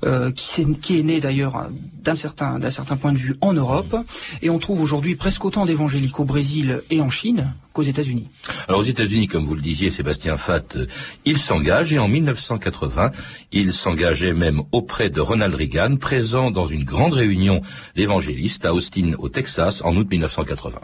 euh, 0.05 0.31
qui, 0.31 0.61
est, 0.61 0.79
qui, 0.79 0.99
est, 0.99 1.03
né 1.03 1.19
d'ailleurs 1.19 1.67
d'un 2.03 2.15
certain, 2.15 2.59
certain 2.69 2.95
point 2.95 3.11
de 3.11 3.17
vue 3.17 3.37
en 3.41 3.53
Europe. 3.53 3.95
Et 4.43 4.51
on 4.51 4.59
trouve 4.59 4.81
aujourd'hui 4.81 5.15
presque 5.15 5.43
autant 5.45 5.65
d'évangéliques 5.65 6.19
au 6.19 6.25
Brésil 6.25 6.83
et 6.91 7.01
en 7.01 7.09
Chine 7.09 7.53
qu'aux 7.73 7.81
États-Unis. 7.81 8.29
Alors 8.67 8.81
aux 8.81 8.85
États-Unis, 8.85 9.27
comme 9.27 9.45
vous 9.45 9.55
le 9.55 9.61
disiez, 9.61 9.89
Sébastien 9.89 10.37
Fatt, 10.37 10.75
euh, 10.75 10.87
il 11.25 11.37
s'engage 11.37 11.93
et 11.93 11.99
en 11.99 12.07
1980, 12.07 13.11
il 13.51 13.73
s'engageait 13.73 14.33
même 14.33 14.61
auprès 14.71 15.09
de 15.09 15.21
Ronald 15.21 15.55
Reagan, 15.55 15.97
présent 15.97 16.51
dans 16.51 16.65
une 16.65 16.83
grande 16.83 17.13
réunion 17.13 17.61
d'évangélistes 17.95 18.65
à 18.65 18.73
Austin, 18.73 19.13
au 19.17 19.29
Texas, 19.29 19.81
en 19.83 19.95
août 19.95 20.07
1980. 20.09 20.79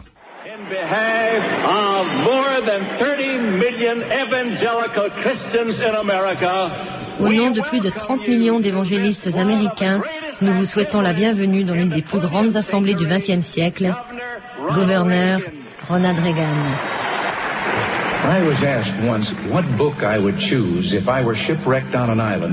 Au 7.20 7.28
nom 7.28 7.50
de 7.50 7.60
plus 7.62 7.80
de 7.80 7.90
30 7.90 8.28
millions 8.28 8.60
d'évangélistes 8.60 9.36
américains, 9.36 10.02
nous 10.40 10.52
vous 10.52 10.64
souhaitons 10.64 11.00
la 11.00 11.12
bienvenue 11.12 11.64
dans 11.64 11.74
l'une 11.74 11.88
des 11.88 12.02
plus 12.02 12.20
grandes 12.20 12.56
assemblées 12.56 12.94
du 12.94 13.06
XXe 13.06 13.44
siècle. 13.44 13.94
Gouverneur 14.72 15.40
Ronald 15.88 16.18
Reagan. 16.18 16.54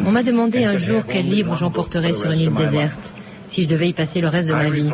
On 0.06 0.12
m'a 0.12 0.24
demandé 0.24 0.64
un 0.64 0.78
jour 0.78 1.04
quel 1.06 1.26
livre 1.26 1.58
j'emporterais 1.58 2.14
sur 2.14 2.32
une 2.32 2.40
île 2.40 2.54
déserte 2.54 3.14
si 3.48 3.64
je 3.64 3.68
devais 3.68 3.90
y 3.90 3.94
passer 3.94 4.22
le 4.22 4.28
reste 4.28 4.48
de 4.48 4.54
ma 4.54 4.70
vie. 4.70 4.90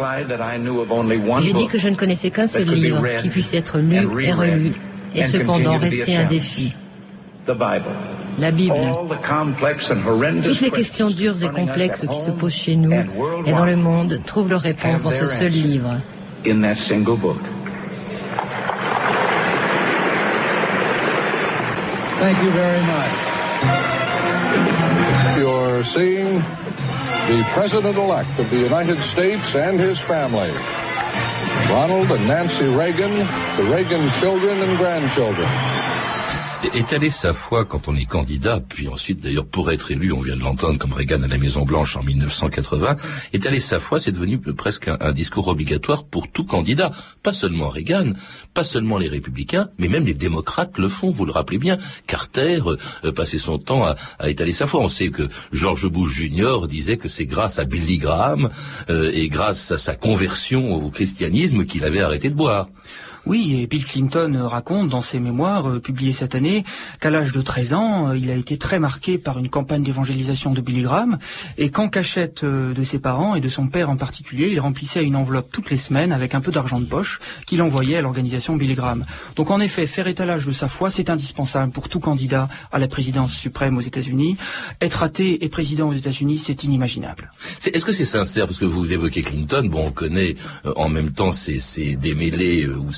J'ai 1.41 1.53
dit 1.53 1.67
que 1.67 1.77
je 1.77 1.87
ne 1.87 1.95
connaissais 1.95 2.31
qu'un 2.31 2.47
seul 2.47 2.69
livre 2.69 3.03
qui 3.21 3.29
puisse 3.29 3.53
être 3.53 3.77
lu 3.77 3.97
et 4.21 4.31
relu 4.31 4.73
et 5.15 5.23
cependant 5.23 5.77
rester 5.77 6.17
un 6.17 6.25
défi. 6.25 6.73
La 8.39 8.51
Bible. 8.51 8.75
Toutes 10.43 10.61
les 10.61 10.71
questions 10.71 11.09
dures 11.09 11.43
et 11.43 11.49
complexes 11.49 12.05
qui 12.09 12.19
se 12.19 12.31
posent 12.31 12.53
chez 12.53 12.75
nous 12.75 12.93
et 13.45 13.51
dans 13.51 13.65
le 13.65 13.75
monde 13.75 14.19
trouvent 14.25 14.49
leur 14.49 14.61
réponse 14.61 15.01
dans 15.01 15.11
ce 15.11 15.25
seul 15.25 15.51
livre. 15.51 15.97
Thank 22.21 22.37
you 22.43 22.51
very 22.51 22.83
much. 22.85 23.11
You're 25.39 25.83
seeing 25.83 26.35
the 26.35 27.43
President-elect 27.53 28.39
of 28.39 28.47
the 28.51 28.59
United 28.59 29.01
States 29.01 29.55
and 29.55 29.79
his 29.79 29.99
family. 29.99 30.51
Ronald 31.67 32.11
and 32.11 32.27
Nancy 32.27 32.65
Reagan, 32.65 33.25
the 33.57 33.63
Reagan 33.71 34.11
children 34.19 34.61
and 34.61 34.77
grandchildren. 34.77 35.80
Étaler 36.73 37.09
sa 37.09 37.33
foi 37.33 37.65
quand 37.65 37.87
on 37.87 37.95
est 37.95 38.05
candidat, 38.05 38.59
puis 38.59 38.87
ensuite 38.87 39.19
d'ailleurs 39.19 39.45
pour 39.45 39.71
être 39.71 39.91
élu, 39.91 40.11
on 40.11 40.21
vient 40.21 40.35
de 40.35 40.41
l'entendre 40.41 40.77
comme 40.77 40.93
Reagan 40.93 41.23
à 41.23 41.27
la 41.27 41.37
Maison 41.37 41.63
Blanche 41.63 41.95
en 41.95 42.03
1980, 42.03 42.95
étaler 43.33 43.59
sa 43.59 43.79
foi, 43.79 43.99
c'est 43.99 44.11
devenu 44.11 44.39
presque 44.39 44.87
un, 44.87 45.11
discours 45.11 45.47
obligatoire 45.47 46.03
pour 46.05 46.31
tout 46.31 46.45
candidat, 46.45 46.91
pas 47.23 47.33
seulement 47.33 47.69
Reagan, 47.69 48.13
pas 48.53 48.63
seulement 48.63 48.97
les 48.97 49.09
républicains, 49.09 49.69
mais 49.77 49.87
même 49.87 50.05
les 50.05 50.13
démocrates 50.13 50.77
le 50.77 50.87
font, 50.87 51.11
vous 51.11 51.25
le 51.25 51.31
rappelez 51.31 51.57
bien. 51.57 51.77
Carter 52.07 52.61
euh, 53.03 53.11
passait 53.11 53.37
son 53.37 53.57
temps 53.57 53.85
à, 53.85 54.29
étaler 54.29 54.53
sa 54.53 54.67
foi. 54.67 54.81
On 54.81 54.89
sait 54.89 55.09
que 55.09 55.29
George 55.51 55.89
Bush 55.89 56.13
Jr. 56.13 56.67
disait 56.67 56.97
que 56.97 57.07
c'est 57.07 57.25
grâce 57.25 57.59
à 57.59 57.65
Billy 57.65 57.97
Graham 57.97 58.49
euh, 58.89 59.11
et 59.13 59.27
grâce 59.29 59.71
à 59.71 59.77
sa 59.77 59.95
conversion 59.95 60.73
au 60.73 60.89
christianisme 60.89 61.65
qu'il 61.65 61.83
avait 61.83 62.01
arrêté 62.01 62.29
de 62.29 62.35
boire. 62.35 62.67
Oui, 63.27 63.59
et 63.61 63.67
Bill 63.67 63.85
Clinton 63.85 64.47
raconte 64.47 64.89
dans 64.89 65.01
ses 65.01 65.19
mémoires 65.19 65.69
euh, 65.69 65.79
publiés 65.79 66.11
cette 66.11 66.33
année 66.33 66.63
qu'à 66.99 67.11
l'âge 67.11 67.31
de 67.31 67.41
13 67.41 67.73
ans, 67.75 68.09
euh, 68.09 68.17
il 68.17 68.31
a 68.31 68.33
été 68.33 68.57
très 68.57 68.79
marqué 68.79 69.19
par 69.19 69.37
une 69.37 69.47
campagne 69.47 69.83
d'évangélisation 69.83 70.53
de 70.53 70.61
Billy 70.61 70.81
Graham 70.81 71.19
et 71.59 71.69
qu'en 71.69 71.87
cachette 71.87 72.43
euh, 72.43 72.73
de 72.73 72.83
ses 72.83 72.97
parents 72.97 73.35
et 73.35 73.39
de 73.39 73.47
son 73.47 73.67
père 73.67 73.91
en 73.91 73.95
particulier, 73.95 74.49
il 74.51 74.59
remplissait 74.59 75.03
une 75.03 75.15
enveloppe 75.15 75.51
toutes 75.51 75.69
les 75.69 75.77
semaines 75.77 76.11
avec 76.11 76.33
un 76.33 76.41
peu 76.41 76.51
d'argent 76.51 76.79
de 76.79 76.85
poche 76.85 77.19
qu'il 77.45 77.61
envoyait 77.61 77.97
à 77.97 78.01
l'organisation 78.01 78.55
Billy 78.55 78.73
Graham. 78.73 79.05
Donc 79.35 79.51
en 79.51 79.59
effet, 79.59 79.85
faire 79.85 80.07
étalage 80.07 80.47
de 80.47 80.51
sa 80.51 80.67
foi, 80.67 80.89
c'est 80.89 81.11
indispensable 81.11 81.71
pour 81.71 81.89
tout 81.89 81.99
candidat 81.99 82.47
à 82.71 82.79
la 82.79 82.87
présidence 82.87 83.33
suprême 83.33 83.77
aux 83.77 83.81
États-Unis. 83.81 84.37
Être 84.81 85.03
athée 85.03 85.45
et 85.45 85.49
président 85.49 85.89
aux 85.89 85.93
États-Unis, 85.93 86.39
c'est 86.39 86.63
inimaginable. 86.63 87.29
Est-ce 87.71 87.85
que 87.85 87.91
c'est 87.91 88.05
sincère? 88.05 88.47
Parce 88.47 88.57
que 88.57 88.65
vous 88.65 88.91
évoquez 88.91 89.21
Clinton, 89.21 89.67
bon, 89.69 89.87
on 89.87 89.91
connaît 89.91 90.37
en 90.75 90.89
même 90.89 91.11
temps 91.11 91.31
ces 91.31 91.95
démêlés 91.95 92.67
ou 92.67 92.91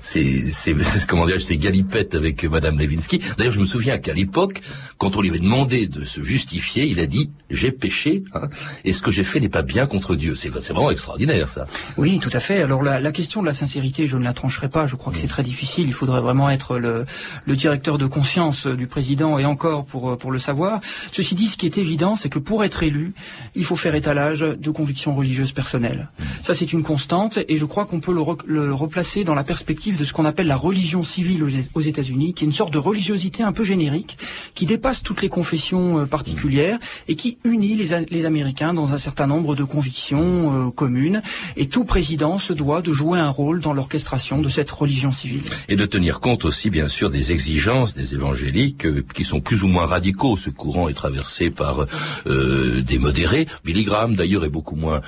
ces 0.00 0.50
c'est 0.50 0.74
c'est 0.74 1.06
comment 1.06 1.26
dire 1.26 1.40
ces 1.40 1.56
galipettes 1.56 2.14
avec 2.14 2.44
Madame 2.44 2.78
Levinsky. 2.78 3.20
D'ailleurs, 3.36 3.52
je 3.52 3.60
me 3.60 3.66
souviens 3.66 3.98
qu'à 3.98 4.14
l'époque, 4.14 4.62
quand 4.98 5.16
on 5.16 5.20
lui 5.20 5.30
avait 5.30 5.38
demandé 5.38 5.86
de 5.86 6.04
se 6.04 6.22
justifier, 6.22 6.86
il 6.86 7.00
a 7.00 7.06
dit 7.06 7.30
j'ai 7.50 7.72
péché 7.72 8.24
hein, 8.34 8.48
et 8.84 8.92
ce 8.92 9.02
que 9.02 9.10
j'ai 9.10 9.24
fait 9.24 9.40
n'est 9.40 9.48
pas 9.48 9.62
bien 9.62 9.86
contre 9.86 10.16
Dieu. 10.16 10.34
C'est 10.34 10.48
vraiment 10.48 10.90
extraordinaire 10.90 11.48
ça. 11.48 11.66
Oui, 11.96 12.18
tout 12.18 12.30
à 12.32 12.40
fait. 12.40 12.62
Alors 12.62 12.82
la, 12.82 13.00
la, 13.00 13.12
question 13.12 13.40
de 13.42 13.46
la 13.46 13.54
sincérité, 13.54 14.06
je 14.06 14.16
ne 14.16 14.24
la 14.24 14.32
trancherai 14.32 14.68
pas. 14.68 14.86
Je 14.86 14.96
crois 14.96 15.12
que 15.12 15.18
c'est 15.18 15.28
très 15.28 15.42
difficile. 15.42 15.86
Il 15.88 15.94
faudrait 15.94 16.20
vraiment 16.20 16.50
être 16.50 16.78
le, 16.78 17.04
le 17.46 17.56
directeur 17.56 17.98
de 17.98 18.06
conscience 18.06 18.66
du 18.66 18.86
président 18.86 19.38
et 19.38 19.44
encore 19.44 19.84
pour 19.84 20.16
pour 20.18 20.30
le 20.30 20.38
savoir. 20.38 20.80
Ceci 21.12 21.34
dit, 21.34 21.48
ce 21.48 21.56
qui 21.56 21.66
est 21.66 21.78
évident, 21.78 22.14
c'est 22.14 22.28
que 22.28 22.38
pour 22.38 22.64
être 22.64 22.82
élu, 22.82 23.14
il 23.54 23.64
faut 23.64 23.76
faire 23.76 23.94
étalage 23.94 24.40
de 24.40 24.70
convictions 24.70 25.14
religieuses 25.14 25.52
personnelles. 25.52 26.08
Ça, 26.42 26.54
c'est 26.54 26.72
une 26.72 26.82
constante 26.82 27.38
et 27.48 27.56
je 27.56 27.64
crois 27.64 27.86
qu'on 27.86 28.00
peut 28.00 28.12
le, 28.12 28.22
le 28.46 28.74
replacer 28.74 29.24
dans 29.24 29.34
la 29.34 29.44
perspective 29.44 29.57
perspective 29.58 29.98
de 29.98 30.04
ce 30.04 30.12
qu'on 30.12 30.24
appelle 30.24 30.46
la 30.46 30.56
religion 30.56 31.02
civile 31.02 31.42
aux 31.74 31.80
États-Unis, 31.80 32.32
qui 32.32 32.44
est 32.44 32.46
une 32.46 32.52
sorte 32.52 32.72
de 32.72 32.78
religiosité 32.78 33.42
un 33.42 33.50
peu 33.50 33.64
générique, 33.64 34.16
qui 34.54 34.66
dépasse 34.66 35.02
toutes 35.02 35.20
les 35.20 35.28
confessions 35.28 35.98
euh, 35.98 36.06
particulières 36.06 36.78
et 37.08 37.16
qui 37.16 37.38
unit 37.42 37.74
les, 37.74 38.06
les, 38.08 38.24
Américains 38.24 38.72
dans 38.72 38.94
un 38.94 38.98
certain 38.98 39.26
nombre 39.26 39.56
de 39.56 39.64
convictions 39.64 40.68
euh, 40.68 40.70
communes. 40.70 41.22
Et 41.56 41.66
tout 41.66 41.84
président 41.84 42.38
se 42.38 42.52
doit 42.52 42.82
de 42.82 42.92
jouer 42.92 43.18
un 43.18 43.30
rôle 43.30 43.60
dans 43.60 43.72
l'orchestration 43.72 44.40
de 44.40 44.48
cette 44.48 44.70
religion 44.70 45.10
civile. 45.10 45.42
Et 45.68 45.74
de 45.74 45.86
tenir 45.86 46.20
compte 46.20 46.44
aussi, 46.44 46.70
bien 46.70 46.86
sûr, 46.86 47.10
des 47.10 47.32
exigences 47.32 47.94
des 47.94 48.14
évangéliques 48.14 48.86
euh, 48.86 49.04
qui 49.12 49.24
sont 49.24 49.40
plus 49.40 49.64
ou 49.64 49.66
moins 49.66 49.86
radicaux. 49.86 50.36
Ce 50.36 50.50
courant 50.50 50.88
est 50.88 50.94
traversé 50.94 51.50
par 51.50 51.86
des 52.26 52.98
modérés. 52.98 53.48
Billy 53.64 53.82
Graham, 53.82 54.14
d'ailleurs, 54.14 54.44
est 54.44 54.50
beaucoup 54.50 54.76
moins, 54.76 55.00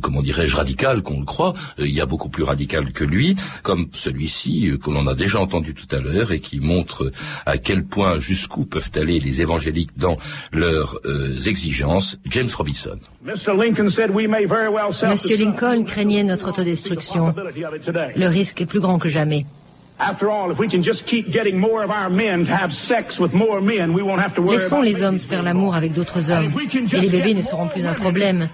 comment 0.00 0.22
dirais-je, 0.22 0.56
radical 0.56 1.02
qu'on 1.02 1.20
le 1.20 1.26
croit. 1.26 1.54
il 1.78 1.90
y 1.90 2.00
a 2.00 2.06
beaucoup 2.06 2.28
plus 2.28 2.42
radical 2.42 2.92
que 2.92 3.04
lui 3.04 3.36
comme 3.62 3.88
celui-ci 3.92 4.68
euh, 4.68 4.78
que 4.78 4.90
l'on 4.90 5.06
a 5.06 5.14
déjà 5.14 5.40
entendu 5.40 5.74
tout 5.74 5.88
à 5.94 6.00
l'heure 6.00 6.32
et 6.32 6.40
qui 6.40 6.60
montre 6.60 7.12
à 7.46 7.58
quel 7.58 7.84
point 7.84 8.18
jusqu'où 8.18 8.64
peuvent 8.64 8.90
aller 8.94 9.20
les 9.20 9.40
évangéliques 9.40 9.96
dans 9.96 10.16
leurs 10.52 11.00
euh, 11.04 11.38
exigences, 11.40 12.18
James 12.26 12.48
Robinson. 12.56 12.98
Monsieur 13.22 13.52
Lincoln 15.36 15.84
craignait 15.84 16.24
notre 16.24 16.48
autodestruction. 16.48 17.34
Le 18.16 18.26
risque 18.26 18.60
est 18.60 18.66
plus 18.66 18.80
grand 18.80 18.98
que 18.98 19.08
jamais. 19.08 19.46
Laissons 24.48 24.80
les 24.80 25.02
hommes 25.02 25.18
faire 25.18 25.42
l'amour 25.42 25.74
avec 25.74 25.92
d'autres 25.92 26.30
hommes 26.30 26.48
et 26.92 27.00
les 27.00 27.08
bébés 27.08 27.34
ne 27.34 27.40
seront 27.40 27.68
plus 27.68 27.86
un 27.86 27.92
problème. 27.92 28.48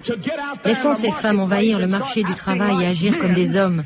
Laissons 0.65 0.93
ces 0.93 1.11
femmes 1.11 1.39
envahir 1.39 1.79
le 1.79 1.87
marché 1.87 2.23
du 2.23 2.33
travail 2.33 2.83
et 2.83 2.87
agir 2.87 3.17
comme 3.17 3.33
des 3.33 3.57
hommes. 3.57 3.83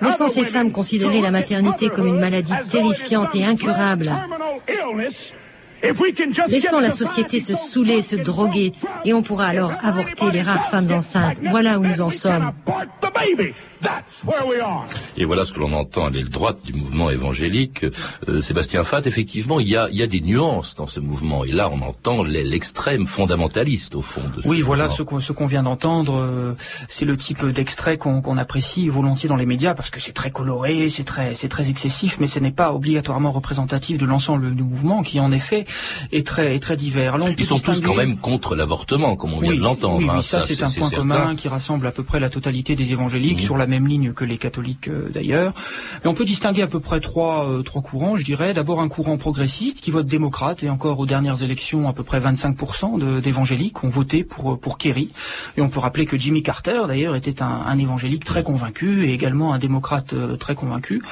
Laissons 0.00 0.28
ces 0.28 0.44
femmes 0.44 0.72
considérer 0.72 1.20
la 1.20 1.30
maternité 1.30 1.88
comme 1.90 2.06
une 2.06 2.20
maladie 2.20 2.52
terrifiante 2.70 3.34
et 3.34 3.44
incurable. 3.44 4.10
Laissons 6.48 6.78
la 6.78 6.90
société 6.90 7.40
se 7.40 7.54
saouler, 7.54 8.02
se 8.02 8.16
droguer, 8.16 8.72
et 9.04 9.12
on 9.12 9.22
pourra 9.22 9.46
alors 9.46 9.72
avorter 9.82 10.30
les 10.30 10.42
rares 10.42 10.70
femmes 10.70 10.92
enceintes. 10.92 11.38
Voilà 11.42 11.78
où 11.78 11.84
nous 11.84 12.00
en 12.00 12.08
sommes. 12.08 12.52
Et 15.16 15.24
voilà 15.24 15.44
ce 15.44 15.52
que 15.52 15.60
l'on 15.60 15.72
entend 15.72 16.06
à 16.06 16.10
l'aile 16.10 16.28
droite 16.28 16.58
du 16.64 16.72
mouvement 16.72 17.10
évangélique. 17.10 17.84
Euh, 18.28 18.40
Sébastien 18.40 18.84
Fatt, 18.84 19.06
effectivement, 19.06 19.60
il 19.60 19.68
y, 19.68 19.76
a, 19.76 19.88
il 19.90 19.96
y 19.96 20.02
a 20.02 20.06
des 20.06 20.20
nuances 20.20 20.74
dans 20.74 20.86
ce 20.86 21.00
mouvement. 21.00 21.44
Et 21.44 21.52
là, 21.52 21.70
on 21.70 21.80
entend 21.82 22.22
l'extrême 22.22 23.06
fondamentaliste, 23.06 23.94
au 23.94 24.02
fond. 24.02 24.20
De 24.36 24.48
oui, 24.48 24.60
voilà 24.60 24.88
ce 24.88 25.02
qu'on 25.02 25.20
ce 25.20 25.32
qu'on 25.32 25.46
vient 25.46 25.62
d'entendre. 25.62 26.16
Euh, 26.16 26.54
c'est 26.88 27.04
le 27.04 27.16
type 27.16 27.44
d'extrait 27.46 27.98
qu'on 27.98 28.36
apprécie 28.36 28.88
volontiers 28.88 29.28
dans 29.28 29.36
les 29.36 29.46
médias 29.46 29.74
parce 29.74 29.90
que 29.90 30.00
c'est 30.00 30.12
très 30.12 30.30
coloré, 30.30 30.88
c'est 30.88 31.04
très, 31.04 31.34
c'est 31.34 31.48
très 31.48 31.70
excessif, 31.70 32.18
mais 32.20 32.26
ce 32.26 32.38
n'est 32.38 32.50
pas 32.50 32.72
obligatoirement 32.72 33.32
représentatif 33.32 33.98
de 33.98 34.06
l'ensemble 34.06 34.54
du 34.54 34.62
mouvement 34.62 35.02
qui, 35.02 35.20
en 35.20 35.32
effet, 35.32 35.64
est 36.12 36.26
très, 36.26 36.54
est 36.54 36.60
très 36.60 36.76
divers. 36.76 37.16
Ils 37.38 37.44
sont 37.44 37.58
tous 37.58 37.80
quand 37.80 37.94
même 37.94 38.16
contre 38.16 38.54
l'avortement, 38.54 39.16
comme 39.16 39.34
on 39.34 39.40
vient 39.40 39.54
de 39.54 39.60
l'entendre. 39.60 39.98
Oui, 39.98 40.08
hein, 40.10 40.22
ça, 40.22 40.44
c'est 40.46 40.62
un 40.62 40.70
point 40.70 40.90
commun 40.90 41.36
qui 41.36 41.48
rassemble 41.48 41.86
à 41.86 41.92
peu 41.92 42.02
près 42.02 42.20
la 42.20 42.30
totalité 42.30 42.74
des 42.74 42.92
évangéliques 42.92 43.40
sur 43.40 43.56
la 43.56 43.66
même 43.72 43.88
ligne 43.88 44.12
que 44.12 44.24
les 44.24 44.38
catholiques 44.38 44.88
euh, 44.88 45.08
d'ailleurs. 45.12 45.54
Mais 46.04 46.10
on 46.10 46.14
peut 46.14 46.24
distinguer 46.24 46.62
à 46.62 46.66
peu 46.66 46.80
près 46.80 47.00
trois, 47.00 47.48
euh, 47.48 47.62
trois 47.62 47.82
courants, 47.82 48.16
je 48.16 48.24
dirais. 48.24 48.52
D'abord 48.52 48.80
un 48.80 48.88
courant 48.88 49.16
progressiste 49.16 49.80
qui 49.80 49.90
vote 49.90 50.06
démocrate 50.06 50.62
et 50.62 50.70
encore 50.70 50.98
aux 50.98 51.06
dernières 51.06 51.42
élections 51.42 51.88
à 51.88 51.92
peu 51.92 52.02
près 52.02 52.20
25% 52.20 53.20
d'évangéliques 53.20 53.82
ont 53.82 53.88
voté 53.88 54.24
pour, 54.24 54.58
pour 54.58 54.78
Kerry. 54.78 55.10
Et 55.56 55.62
on 55.62 55.68
peut 55.68 55.80
rappeler 55.80 56.06
que 56.06 56.18
Jimmy 56.18 56.42
Carter 56.42 56.82
d'ailleurs 56.86 57.16
était 57.16 57.42
un, 57.42 57.62
un, 57.66 57.78
évangélique 57.78 58.24
très 58.24 58.42
convaincu 58.42 59.06
et 59.06 59.12
également 59.12 59.54
un 59.54 59.58
démocrate 59.58 60.12
euh, 60.12 60.36
très 60.36 60.54
convaincu. 60.54 61.02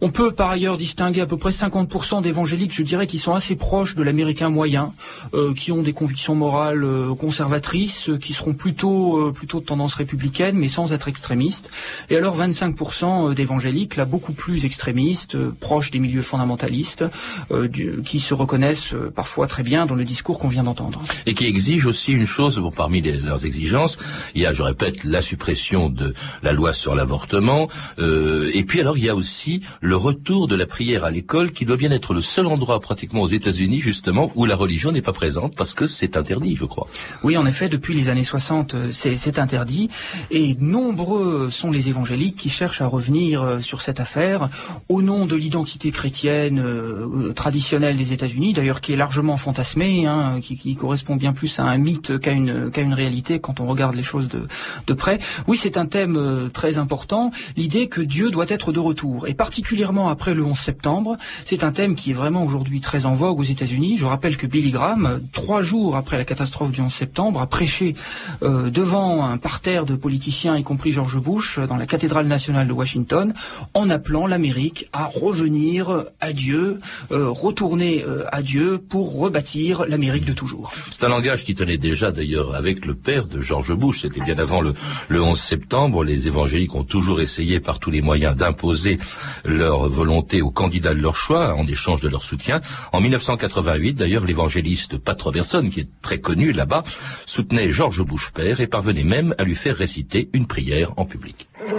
On 0.00 0.10
peut 0.10 0.32
par 0.32 0.50
ailleurs 0.50 0.76
distinguer 0.76 1.20
à 1.20 1.26
peu 1.26 1.36
près 1.36 1.50
50% 1.50 2.22
d'évangéliques, 2.22 2.74
je 2.74 2.82
dirais, 2.82 3.06
qui 3.06 3.18
sont 3.18 3.34
assez 3.34 3.56
proches 3.56 3.94
de 3.94 4.02
l'américain 4.02 4.50
moyen, 4.50 4.92
euh, 5.34 5.54
qui 5.54 5.70
ont 5.72 5.82
des 5.82 5.92
convictions 5.92 6.34
morales 6.34 6.86
conservatrices, 7.18 8.10
qui 8.20 8.32
seront 8.32 8.54
plutôt, 8.54 9.32
plutôt 9.32 9.60
de 9.60 9.64
tendance 9.64 9.94
républicaine, 9.94 10.56
mais 10.56 10.68
sans 10.68 10.92
être 10.92 11.08
extrémistes. 11.08 11.70
Et 12.08 12.16
alors 12.16 12.38
25% 12.38 13.30
euh, 13.30 13.34
d'évangéliques, 13.34 13.96
là 13.96 14.04
beaucoup 14.04 14.32
plus 14.32 14.64
extrémistes, 14.64 15.34
euh, 15.34 15.54
proches 15.60 15.90
des 15.90 15.98
milieux 15.98 16.22
fondamentalistes, 16.22 17.04
euh, 17.50 17.68
qui 18.04 18.20
se 18.20 18.34
reconnaissent 18.34 18.94
parfois 19.14 19.46
très 19.46 19.62
bien 19.62 19.86
dans 19.86 19.94
le 19.94 20.04
discours 20.04 20.38
qu'on 20.38 20.48
vient 20.48 20.64
d'entendre. 20.64 21.02
Et 21.26 21.34
qui 21.34 21.46
exigent 21.46 21.86
aussi 21.86 22.12
une 22.12 22.26
chose, 22.26 22.58
bon, 22.58 22.70
parmi 22.70 23.02
leurs 23.02 23.44
exigences, 23.44 23.98
il 24.34 24.42
y 24.42 24.46
a, 24.46 24.52
je 24.52 24.62
répète, 24.62 25.04
la 25.04 25.22
suppression 25.22 25.90
de 25.90 26.14
la 26.42 26.52
loi 26.52 26.72
sur 26.72 26.94
l'avortement, 26.94 27.68
et 27.98 28.64
puis 28.64 28.80
alors 28.80 28.96
il 28.96 29.04
y 29.04 29.08
a 29.08 29.14
aussi 29.14 29.62
le 29.80 29.96
retour 29.96 30.48
de 30.48 30.56
la 30.56 30.66
prière 30.66 31.04
à 31.04 31.10
l'école, 31.10 31.52
qui 31.52 31.64
doit 31.64 31.76
bien 31.76 31.90
être 31.90 32.14
le 32.14 32.20
seul 32.20 32.46
endroit 32.46 32.80
pratiquement 32.80 33.22
aux 33.22 33.28
États-Unis 33.28 33.80
justement 33.80 34.30
où 34.34 34.46
la 34.46 34.56
religion 34.56 34.92
n'est 34.92 35.02
pas 35.02 35.12
présente 35.12 35.54
parce 35.54 35.74
que 35.74 35.86
c'est 35.86 36.16
interdit, 36.16 36.56
je 36.56 36.64
crois. 36.64 36.86
Oui, 37.22 37.36
en 37.36 37.46
effet, 37.46 37.68
depuis 37.68 37.94
les 37.94 38.08
années 38.08 38.22
60, 38.22 38.74
c'est 38.90 39.38
interdit, 39.38 39.90
et 40.30 40.56
nombreux 40.60 41.50
sont 41.50 41.70
les 41.70 41.89
évangéliques 41.90 42.36
qui 42.36 42.48
cherche 42.48 42.80
à 42.80 42.86
revenir 42.86 43.42
euh, 43.42 43.60
sur 43.60 43.82
cette 43.82 44.00
affaire 44.00 44.48
au 44.88 45.02
nom 45.02 45.26
de 45.26 45.36
l'identité 45.36 45.90
chrétienne 45.90 46.58
euh, 46.58 47.06
euh, 47.28 47.32
traditionnelle 47.34 47.96
des 47.96 48.12
États-Unis, 48.12 48.54
d'ailleurs 48.54 48.80
qui 48.80 48.92
est 48.92 48.96
largement 48.96 49.36
fantasmée, 49.36 50.06
hein, 50.06 50.40
qui, 50.40 50.76
correspond 50.76 51.16
bien 51.16 51.32
plus 51.32 51.58
à 51.58 51.64
un 51.64 51.76
mythe 51.76 52.18
qu'à 52.18 52.32
une, 52.32 52.70
une 52.74 52.94
réalité 52.94 53.40
quand 53.40 53.60
on 53.60 53.66
regarde 53.66 53.94
les 53.94 54.02
choses 54.02 54.28
de, 54.28 54.94
près. 54.94 55.18
Oui, 55.46 55.56
c'est 55.56 55.76
un 55.76 55.86
thème 55.86 56.50
très 56.52 56.78
important, 56.78 57.30
l'idée 57.56 57.88
que 57.88 58.00
Dieu 58.00 58.30
doit 58.30 58.46
être 58.48 58.72
de 58.72 58.80
retour, 58.80 59.28
et 59.28 59.34
particulièrement 59.34 60.08
après 60.08 60.34
le 60.34 60.44
11 60.44 60.58
septembre, 60.58 61.16
c'est 61.44 61.64
un 61.64 61.72
thème 61.72 61.94
qui 61.94 62.10
est 62.10 62.14
vraiment 62.14 62.44
aujourd'hui 62.44 62.80
très 62.80 63.06
en 63.06 63.14
vogue 63.14 63.38
aux 63.40 63.44
États-Unis. 63.44 63.96
Je 63.98 64.06
rappelle 64.06 64.36
que 64.36 64.46
Billy 64.46 64.70
Graham, 64.70 65.20
trois 65.32 65.62
jours 65.62 65.96
après 65.96 66.16
la 66.16 66.24
catastrophe 66.24 66.72
du 66.72 66.80
11 66.80 66.92
septembre, 66.92 67.40
a 67.40 67.46
prêché 67.46 67.94
devant 68.42 69.24
un 69.24 69.38
parterre 69.38 69.84
de 69.84 69.96
politiciens, 69.96 70.56
y 70.56 70.62
compris 70.62 70.92
George 70.92 71.20
Bush, 71.20 71.58
dans 71.70 71.76
la 71.76 71.86
cathédrale 71.86 72.26
nationale 72.26 72.66
de 72.66 72.72
Washington 72.72 73.32
en 73.74 73.88
appelant 73.90 74.26
l'Amérique 74.26 74.88
à 74.92 75.06
revenir 75.06 76.04
à 76.20 76.32
Dieu, 76.32 76.80
euh, 77.12 77.28
retourner 77.30 78.04
euh, 78.04 78.24
à 78.32 78.42
Dieu 78.42 78.78
pour 78.78 79.16
rebâtir 79.16 79.84
l'Amérique 79.86 80.24
de 80.24 80.32
toujours. 80.32 80.72
C'est 80.90 81.04
un 81.04 81.08
langage 81.08 81.44
qui 81.44 81.54
tenait 81.54 81.78
déjà 81.78 82.10
d'ailleurs 82.10 82.56
avec 82.56 82.84
le 82.84 82.94
père 82.94 83.26
de 83.26 83.40
George 83.40 83.72
Bush. 83.72 84.02
C'était 84.02 84.20
bien 84.20 84.38
avant 84.38 84.60
le, 84.60 84.74
le 85.08 85.22
11 85.22 85.40
septembre. 85.40 86.02
Les 86.02 86.26
évangéliques 86.26 86.74
ont 86.74 86.82
toujours 86.82 87.20
essayé 87.20 87.60
par 87.60 87.78
tous 87.78 87.92
les 87.92 88.02
moyens 88.02 88.34
d'imposer 88.34 88.98
leur 89.44 89.88
volonté 89.88 90.42
aux 90.42 90.50
candidats 90.50 90.94
de 90.94 91.00
leur 91.00 91.14
choix 91.14 91.54
en 91.54 91.64
échange 91.66 92.00
de 92.00 92.08
leur 92.08 92.24
soutien. 92.24 92.60
En 92.92 93.00
1988, 93.00 93.94
d'ailleurs, 93.94 94.24
l'évangéliste 94.24 94.98
Pat 94.98 95.20
Robertson, 95.22 95.70
qui 95.72 95.80
est 95.80 95.88
très 96.02 96.18
connu 96.18 96.50
là-bas, 96.50 96.82
soutenait 97.26 97.70
George 97.70 98.02
Bush 98.02 98.32
père 98.32 98.60
et 98.60 98.66
parvenait 98.66 99.04
même 99.04 99.36
à 99.38 99.44
lui 99.44 99.54
faire 99.54 99.76
réciter 99.76 100.30
une 100.32 100.48
prière 100.48 100.92
en 100.96 101.04
public. 101.04 101.46
Il 101.62 101.72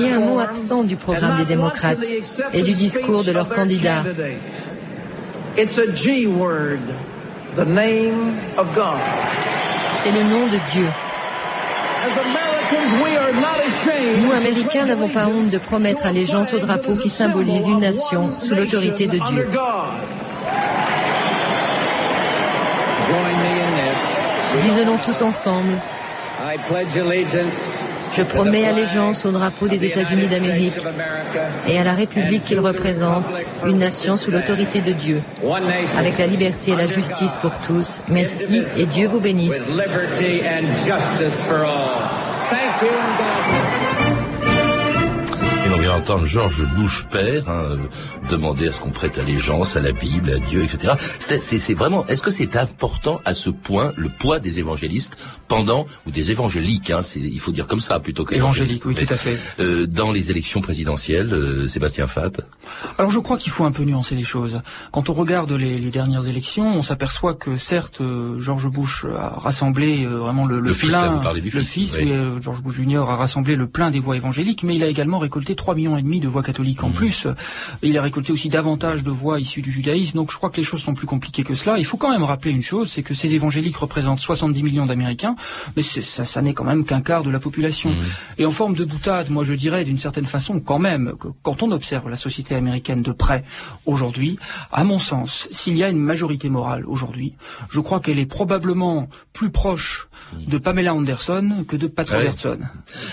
y 0.00 0.10
a 0.10 0.16
un 0.16 0.18
mot 0.18 0.40
absent 0.40 0.82
du 0.82 0.96
programme 0.96 1.38
des 1.38 1.44
démocrates 1.44 1.98
et 2.52 2.62
du 2.62 2.72
discours 2.72 3.22
de 3.22 3.30
leurs 3.30 3.48
candidats. 3.48 4.02
C'est 9.94 10.12
le 10.12 10.22
nom 10.24 10.46
de 10.46 10.58
Dieu. 10.72 10.86
Nous, 14.20 14.32
Américains, 14.32 14.86
n'avons 14.86 15.08
pas 15.08 15.26
honte 15.28 15.50
de 15.50 15.58
promettre 15.58 16.04
allégeance 16.04 16.52
au 16.52 16.58
drapeau 16.58 16.94
qui 16.96 17.08
symbolise 17.08 17.68
une 17.68 17.78
nation 17.78 18.38
sous 18.38 18.54
l'autorité 18.54 19.06
de 19.06 19.18
Dieu. 19.18 19.48
Disons 24.62 24.98
tous 25.04 25.22
ensemble. 25.22 25.74
Je 28.16 28.22
promets 28.22 28.66
allégeance 28.66 29.26
au 29.26 29.30
drapeau 29.30 29.68
des 29.68 29.84
États-Unis 29.84 30.26
d'Amérique 30.28 30.78
et 31.66 31.78
à 31.78 31.84
la 31.84 31.94
République 31.94 32.44
qu'il 32.44 32.60
représente, 32.60 33.26
une 33.66 33.78
nation 33.78 34.16
sous 34.16 34.30
l'autorité 34.30 34.80
de 34.80 34.92
Dieu, 34.92 35.22
avec 35.98 36.18
la 36.18 36.26
liberté 36.26 36.72
et 36.72 36.76
la 36.76 36.86
justice 36.86 37.36
pour 37.40 37.58
tous. 37.58 38.00
Merci 38.08 38.62
et 38.76 38.86
Dieu 38.86 39.08
vous 39.08 39.20
bénisse. 39.20 39.72
Entendre 45.94 46.24
George 46.26 46.64
Bush 46.76 47.06
père 47.10 47.48
hein, 47.48 47.76
demander 48.30 48.68
à 48.68 48.72
ce 48.72 48.80
qu'on 48.80 48.90
prête 48.90 49.18
allégeance 49.18 49.76
à 49.76 49.80
la 49.80 49.92
Bible, 49.92 50.30
à 50.30 50.38
Dieu, 50.38 50.62
etc. 50.62 50.94
C'est 51.18 51.74
vraiment. 51.74 52.06
Est-ce 52.06 52.22
que 52.22 52.30
c'est 52.30 52.56
important 52.56 53.20
à 53.24 53.34
ce 53.34 53.50
point 53.50 53.92
le 53.96 54.08
poids 54.08 54.38
des 54.40 54.58
évangélistes 54.58 55.16
pendant 55.48 55.86
ou 56.06 56.10
des 56.10 56.30
évangéliques 56.30 56.90
hein, 56.90 57.00
Il 57.16 57.40
faut 57.40 57.52
dire 57.52 57.66
comme 57.66 57.80
ça 57.80 58.00
plutôt 58.00 58.24
qu'évangéliques. 58.24 58.84
oui, 58.84 58.94
tout 58.94 59.12
à 59.12 59.16
fait. 59.16 59.38
Euh, 59.60 59.86
dans 59.86 60.12
les 60.12 60.30
élections 60.30 60.60
présidentielles, 60.60 61.32
euh, 61.32 61.68
Sébastien 61.68 62.06
Fatt. 62.06 62.40
Alors 62.98 63.10
je 63.10 63.18
crois 63.18 63.36
qu'il 63.36 63.52
faut 63.52 63.64
un 63.64 63.72
peu 63.72 63.84
nuancer 63.84 64.14
les 64.14 64.24
choses. 64.24 64.60
Quand 64.92 65.08
on 65.08 65.12
regarde 65.12 65.52
les, 65.52 65.78
les 65.78 65.90
dernières 65.90 66.28
élections, 66.28 66.66
on 66.66 66.82
s'aperçoit 66.82 67.34
que 67.34 67.56
certes 67.56 68.00
euh, 68.00 68.38
George 68.40 68.68
Bush 68.68 69.04
a 69.04 69.28
rassemblé 69.38 70.04
euh, 70.04 70.18
vraiment 70.18 70.46
le, 70.46 70.60
le, 70.60 70.68
le 70.68 70.74
fils, 70.74 70.90
plein, 70.90 71.22
là, 71.22 71.32
du 71.34 71.50
le 71.50 71.62
fils, 71.62 71.94
oui. 71.96 72.10
oui 72.10 72.42
George 72.42 72.62
Bush 72.62 72.76
Jr. 72.76 73.08
a 73.08 73.16
rassemblé 73.16 73.56
le 73.56 73.66
plein 73.68 73.90
des 73.90 73.98
voix 74.00 74.16
évangéliques, 74.16 74.62
mais 74.62 74.76
il 74.76 74.82
a 74.82 74.88
également 74.88 75.18
récolté 75.18 75.54
3 75.54 75.74
millions 75.76 75.96
et 75.96 76.02
demi 76.02 76.20
de 76.20 76.28
voix 76.28 76.42
catholiques 76.42 76.82
en 76.82 76.88
mmh. 76.88 76.92
plus. 76.92 77.26
Il 77.82 77.96
a 77.96 78.02
récolté 78.02 78.32
aussi 78.32 78.48
davantage 78.48 79.04
de 79.04 79.10
voix 79.10 79.38
issues 79.38 79.62
du 79.62 79.70
judaïsme. 79.70 80.16
Donc 80.16 80.32
je 80.32 80.36
crois 80.36 80.50
que 80.50 80.56
les 80.56 80.64
choses 80.64 80.82
sont 80.82 80.94
plus 80.94 81.06
compliquées 81.06 81.44
que 81.44 81.54
cela. 81.54 81.78
Il 81.78 81.84
faut 81.84 81.96
quand 81.96 82.10
même 82.10 82.24
rappeler 82.24 82.50
une 82.50 82.62
chose, 82.62 82.90
c'est 82.90 83.02
que 83.02 83.14
ces 83.14 83.34
évangéliques 83.34 83.76
représentent 83.76 84.20
70 84.20 84.62
millions 84.62 84.86
d'Américains, 84.86 85.36
mais 85.76 85.82
ça, 85.82 86.24
ça 86.24 86.42
n'est 86.42 86.54
quand 86.54 86.64
même 86.64 86.84
qu'un 86.84 87.00
quart 87.00 87.22
de 87.22 87.30
la 87.30 87.38
population. 87.38 87.90
Mmh. 87.90 88.02
Et 88.38 88.46
en 88.46 88.50
forme 88.50 88.74
de 88.74 88.84
boutade, 88.84 89.30
moi 89.30 89.44
je 89.44 89.54
dirais 89.54 89.84
d'une 89.84 89.98
certaine 89.98 90.26
façon 90.26 90.60
quand 90.60 90.78
même 90.78 91.14
que 91.20 91.28
quand 91.42 91.62
on 91.62 91.70
observe 91.70 92.08
la 92.08 92.16
société 92.16 92.54
américaine 92.54 93.02
de 93.02 93.12
près 93.12 93.44
aujourd'hui, 93.84 94.38
à 94.72 94.84
mon 94.84 94.98
sens, 94.98 95.48
s'il 95.52 95.76
y 95.76 95.84
a 95.84 95.88
une 95.88 95.98
majorité 95.98 96.48
morale 96.48 96.84
aujourd'hui, 96.86 97.34
je 97.68 97.80
crois 97.80 98.00
qu'elle 98.00 98.18
est 98.18 98.26
probablement 98.26 99.08
plus 99.32 99.50
proche 99.50 100.08
mmh. 100.32 100.50
de 100.50 100.58
Pamela 100.58 100.94
Anderson 100.94 101.64
que 101.68 101.76
de 101.76 101.86
Pat 101.86 102.08
Robertson. 102.08 102.58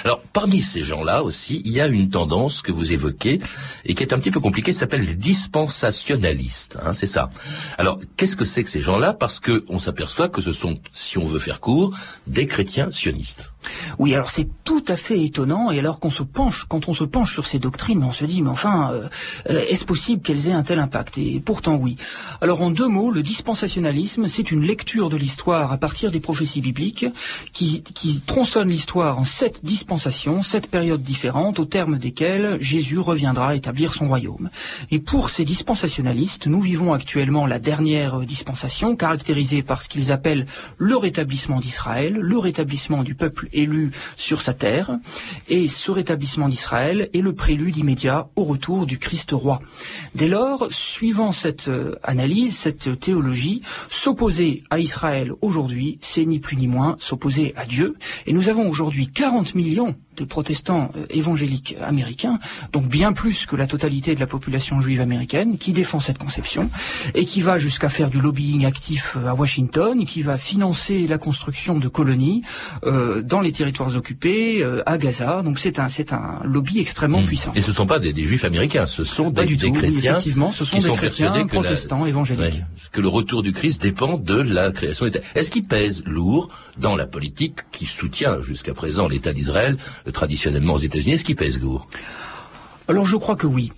Alors 0.04 0.22
parmi 0.32 0.62
ces 0.62 0.84
gens-là 0.84 1.24
aussi, 1.24 1.62
il 1.66 1.72
y 1.72 1.82
a 1.82 1.88
une 1.88 2.10
tendance 2.10 2.53
que 2.62 2.72
vous 2.72 2.94
évoquez 2.94 3.40
et 3.86 3.96
qui 3.96 4.04
est 4.04 4.14
un 4.14 4.20
petit 4.20 4.32
peu 4.32 4.40
compliquée, 4.40 4.74
s'appelle 4.74 5.02
les 5.02 5.16
dispensationalistes. 5.16 6.78
Hein, 6.84 6.94
c'est 6.94 7.08
ça. 7.08 7.30
Alors 7.78 8.00
qu'est-ce 8.18 8.36
que 8.36 8.46
c'est 8.46 8.64
que 8.64 8.70
ces 8.70 8.82
gens-là? 8.82 9.14
Parce 9.14 9.40
que 9.40 9.66
on 9.70 9.80
s'aperçoit 9.80 10.30
que 10.30 10.42
ce 10.42 10.52
sont, 10.52 10.80
si 10.92 11.18
on 11.18 11.26
veut 11.26 11.40
faire 11.40 11.60
court, 11.60 11.96
des 12.28 12.46
chrétiens 12.46 12.92
sionistes. 12.92 13.53
Oui, 14.00 14.14
alors 14.14 14.30
c'est 14.30 14.48
tout 14.64 14.84
à 14.88 14.96
fait 14.96 15.24
étonnant. 15.24 15.72
Et 15.72 15.80
alors 15.80 16.00
qu'on 16.00 16.12
se 16.12 16.24
penche, 16.24 16.66
quand 16.68 16.88
on 16.88 16.94
se 16.94 17.04
penche 17.04 17.34
sur 17.34 17.46
ces 17.46 17.60
doctrines, 17.60 18.04
on 18.04 18.12
se 18.12 18.26
dit, 18.26 18.42
mais 18.42 18.50
enfin, 18.50 18.92
euh, 18.92 19.08
euh, 19.50 19.66
est-ce 19.70 19.86
possible 19.86 20.22
qu'elles 20.22 20.48
aient 20.48 20.54
un 20.54 20.64
tel 20.64 20.80
impact? 20.80 21.18
Et 21.18 21.42
pourtant 21.44 21.76
oui. 21.76 21.96
Alors 22.42 22.62
en 22.62 22.72
deux 22.72 22.88
mots, 22.88 23.12
le 23.12 23.22
dispensationalisme, 23.24 24.28
c'est 24.28 24.52
une 24.52 24.64
lecture 24.64 25.10
de 25.10 25.18
l'histoire 25.18 25.72
à 25.72 25.78
partir 25.78 26.12
des 26.12 26.20
prophéties 26.20 26.62
bibliques 26.62 27.06
qui, 27.52 27.84
qui 27.84 28.22
tronçonne 28.22 28.70
l'histoire 28.70 29.18
en 29.18 29.24
sept 29.24 29.64
dispensations, 29.64 30.42
sept 30.42 30.68
périodes 30.68 31.04
différentes, 31.04 31.60
au 31.60 31.66
terme 31.66 31.98
desquelles 31.98 32.58
Jésus 32.60 33.00
reviendra 33.00 33.56
établir 33.56 33.94
son 33.94 34.08
royaume. 34.08 34.50
Et 34.92 35.00
pour 35.00 35.30
ces 35.30 35.46
dispensationalistes, 35.46 36.48
nous 36.48 36.62
vivons 36.62 36.94
actuellement 36.94 37.46
la 37.46 37.60
dernière 37.60 38.20
dispensation, 38.22 38.96
caractérisée 38.96 39.64
par 39.64 39.82
ce 39.82 39.90
qu'ils 39.90 40.12
appellent 40.12 40.46
le 40.78 40.96
rétablissement 40.98 41.60
d'Israël, 41.60 42.14
le 42.14 42.38
rétablissement 42.38 43.04
du 43.04 43.16
peuple 43.16 43.48
élu 43.54 43.92
sur 44.16 44.42
sa 44.42 44.54
terre, 44.54 44.98
et 45.50 45.68
ce 45.68 45.92
rétablissement 45.92 46.50
d'Israël 46.50 47.10
est 47.14 47.22
le 47.22 47.34
prélude 47.34 47.78
immédiat 47.78 48.30
au 48.36 48.44
retour 48.44 48.86
du 48.86 49.00
Christ 49.00 49.32
roi. 49.32 49.62
Dès 50.16 50.28
lors, 50.28 50.68
suivant 50.72 51.32
cette 51.32 51.68
euh, 51.68 51.96
analyse, 52.04 52.58
cette 52.58 53.00
théologie, 53.00 53.62
s'opposer 53.90 54.64
à 54.70 54.80
Israël 54.80 55.32
aujourd'hui, 55.42 56.00
c'est 56.02 56.26
ni 56.26 56.40
plus 56.40 56.58
ni 56.58 56.68
moins 56.68 56.96
s'opposer 57.00 57.54
à 57.56 57.66
Dieu, 57.66 57.96
et 58.26 58.34
nous 58.34 58.50
avons 58.50 58.70
aujourd'hui 58.70 59.08
40 59.08 59.56
millions 59.56 59.96
de 60.18 60.26
protestants 60.26 60.90
euh, 60.96 61.06
évangéliques 61.10 61.76
américains, 61.82 62.40
donc 62.72 62.88
bien 62.88 63.14
plus 63.14 63.46
que 63.46 63.56
la 63.56 63.68
totalité 63.68 64.16
de 64.16 64.20
la 64.20 64.28
population 64.28 64.82
juive 64.82 65.02
américaine, 65.02 65.58
qui 65.58 65.72
défend 65.72 66.00
cette 66.00 66.18
conception 66.18 66.70
et 67.16 67.26
qui 67.26 67.42
va 67.42 67.58
jusqu'à 67.58 67.90
faire 67.90 68.10
du 68.10 68.20
lobbying 68.22 68.66
actif 68.66 69.18
euh, 69.18 69.28
à 69.28 69.34
Washington, 69.34 70.06
qui 70.06 70.22
va 70.22 70.38
financer 70.38 71.08
la 71.08 71.18
construction 71.18 71.80
de 71.80 71.88
colonies 71.88 72.42
euh, 72.86 73.22
dans 73.22 73.42
les 73.42 73.52
territoires 73.52 73.96
occupés, 73.96 74.64
euh, 74.64 74.84
à 74.86 74.98
Gaza. 74.98 75.42
Donc 75.44 75.60
c'est 75.60 75.80
un 75.80 75.90
c'est 75.90 76.14
un 76.14 76.40
lobby 76.44 76.80
extrêmement 76.80 77.22
Hmm. 77.22 77.26
puissant. 77.26 77.52
Et 77.56 77.62
ce 77.62 77.70
ne 77.70 77.76
sont 77.76 77.86
pas 77.86 78.00
des, 78.00 78.12
des 78.14 78.26
juifs 78.26 78.44
américains, 78.44 78.86
ce 78.86 79.04
sont 79.04 79.30
des, 79.30 79.46
du 79.46 79.56
des 79.58 79.68
tout, 79.68 79.74
oui, 79.74 79.80
chrétiens 79.80 80.12
effectivement, 80.14 80.52
ce 80.52 80.66
sont 80.66 80.78
qui 80.78 80.82
des 80.84 80.88
sont 80.90 80.96
chrétiens 80.96 81.32
la- 81.36 81.46
protestants 81.46 82.06
évangéliques. 82.06 82.44
Ouais, 82.44 82.64
que 82.92 83.02
le 83.02 83.08
retour 83.08 83.44
du 83.44 83.52
Christ 83.54 83.82
dépend 83.82 84.18
de 84.18 84.36
la 84.36 84.72
création 84.72 85.06
d'État. 85.06 85.20
Est-ce 85.36 85.52
qu'il 85.52 85.64
pèse 85.66 86.04
lourd 86.06 86.50
dans 86.78 86.96
la 86.96 87.06
politique 87.06 87.60
qui 87.72 87.86
soutient 87.86 88.42
jusqu'à 88.44 88.74
présent 88.74 89.08
l'État 89.08 89.32
d'Israël, 89.34 89.78
traditionnellement 90.12 90.74
aux 90.74 90.80
États-Unis 90.80 91.14
Est-ce 91.14 91.26
qu'il 91.26 91.36
pèse 91.36 91.62
lourd? 91.62 91.88
Alors 92.90 93.06
je 93.06 93.16
crois 93.16 93.38
que 93.38 93.48
oui. 93.48 93.72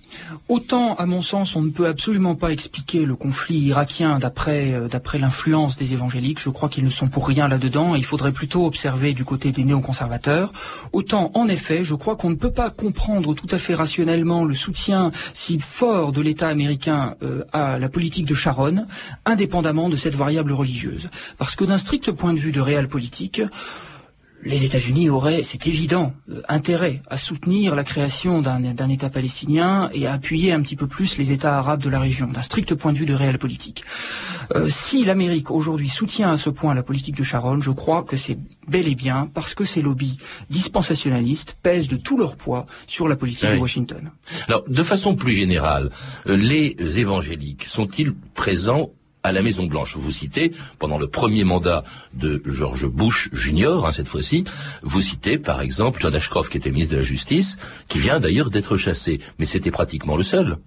Autant, 0.48 0.96
à 0.96 1.06
mon 1.06 1.20
sens, 1.20 1.54
on 1.54 1.62
ne 1.62 1.70
peut 1.70 1.86
absolument 1.86 2.34
pas 2.34 2.50
expliquer 2.50 3.04
le 3.04 3.14
conflit 3.14 3.56
irakien 3.58 4.18
d'après 4.18 4.72
euh, 4.72 4.88
d'après 4.88 5.18
l'influence 5.18 5.76
des 5.76 5.92
évangéliques. 5.92 6.40
Je 6.40 6.50
crois 6.50 6.68
qu'ils 6.68 6.82
ne 6.82 6.90
sont 6.90 7.06
pour 7.06 7.28
rien 7.28 7.46
là-dedans. 7.46 7.94
Il 7.94 8.04
faudrait 8.04 8.32
plutôt 8.32 8.66
observer 8.66 9.12
du 9.12 9.24
côté 9.24 9.52
des 9.52 9.62
néoconservateurs. 9.62 10.52
Autant, 10.92 11.30
en 11.34 11.46
effet, 11.46 11.84
je 11.84 11.94
crois 11.94 12.16
qu'on 12.16 12.30
ne 12.30 12.34
peut 12.34 12.50
pas 12.50 12.70
comprendre 12.70 13.32
tout 13.34 13.46
à 13.52 13.58
fait 13.58 13.74
rationnellement 13.74 14.44
le 14.44 14.54
soutien 14.54 15.12
si 15.34 15.60
fort 15.60 16.10
de 16.10 16.20
l'État 16.20 16.48
américain 16.48 17.14
euh, 17.22 17.44
à 17.52 17.78
la 17.78 17.88
politique 17.88 18.26
de 18.26 18.34
Sharon, 18.34 18.86
indépendamment 19.24 19.88
de 19.88 19.94
cette 19.94 20.16
variable 20.16 20.50
religieuse. 20.50 21.10
Parce 21.38 21.54
que 21.54 21.64
d'un 21.64 21.78
strict 21.78 22.10
point 22.10 22.32
de 22.32 22.38
vue 22.40 22.52
de 22.52 22.60
réel 22.60 22.88
politique, 22.88 23.40
les 24.46 24.64
États-Unis 24.64 25.10
auraient, 25.10 25.42
c'est 25.42 25.66
évident, 25.66 26.12
euh, 26.30 26.40
intérêt 26.48 27.02
à 27.08 27.16
soutenir 27.16 27.74
la 27.74 27.84
création 27.84 28.42
d'un 28.42 28.88
État 28.88 29.10
palestinien 29.10 29.90
et 29.92 30.06
à 30.06 30.12
appuyer 30.12 30.52
un 30.52 30.62
petit 30.62 30.76
peu 30.76 30.86
plus 30.86 31.18
les 31.18 31.32
États 31.32 31.58
arabes 31.58 31.82
de 31.82 31.88
la 31.88 32.00
région, 32.00 32.28
d'un 32.28 32.42
strict 32.42 32.74
point 32.74 32.92
de 32.92 32.98
vue 32.98 33.06
de 33.06 33.14
réel 33.14 33.38
politique. 33.38 33.84
Euh, 34.54 34.68
si 34.68 35.04
l'Amérique 35.04 35.50
aujourd'hui 35.50 35.88
soutient 35.88 36.30
à 36.32 36.36
ce 36.36 36.50
point 36.50 36.74
la 36.74 36.82
politique 36.82 37.16
de 37.16 37.22
Sharon, 37.24 37.60
je 37.60 37.72
crois 37.72 38.04
que 38.04 38.16
c'est 38.16 38.38
bel 38.68 38.86
et 38.86 38.94
bien 38.94 39.28
parce 39.32 39.54
que 39.54 39.64
ces 39.64 39.82
lobbies 39.82 40.18
dispensationalistes 40.50 41.56
pèsent 41.62 41.88
de 41.88 41.96
tout 41.96 42.16
leur 42.16 42.36
poids 42.36 42.66
sur 42.86 43.08
la 43.08 43.16
politique 43.16 43.48
Oui. 43.50 43.56
de 43.56 43.60
Washington. 43.60 44.10
Alors, 44.48 44.62
de 44.68 44.82
façon 44.82 45.16
plus 45.16 45.32
générale, 45.32 45.90
euh, 46.28 46.36
les 46.36 46.76
évangéliques 46.98 47.64
sont-ils 47.66 48.12
présents 48.34 48.90
à 49.26 49.32
la 49.32 49.42
Maison 49.42 49.66
Blanche 49.66 49.96
Vous 49.96 50.12
citez, 50.12 50.52
pendant 50.78 50.98
le 50.98 51.08
premier 51.08 51.42
mandat 51.42 51.82
de 52.14 52.40
George 52.46 52.86
Bush 52.86 53.28
Jr., 53.32 53.84
hein, 53.84 53.90
cette 53.90 54.06
fois-ci, 54.06 54.44
vous 54.82 55.00
citez 55.00 55.36
par 55.36 55.60
exemple 55.60 56.00
John 56.00 56.14
Ashcroft, 56.14 56.50
qui 56.50 56.58
était 56.58 56.70
ministre 56.70 56.94
de 56.94 56.98
la 56.98 57.04
Justice, 57.04 57.58
qui 57.88 57.98
vient 57.98 58.20
d'ailleurs 58.20 58.50
d'être 58.50 58.76
chassé. 58.76 59.20
Mais 59.40 59.46
c'était 59.46 59.72
pratiquement 59.72 60.16
le 60.16 60.22
seul. 60.22 60.58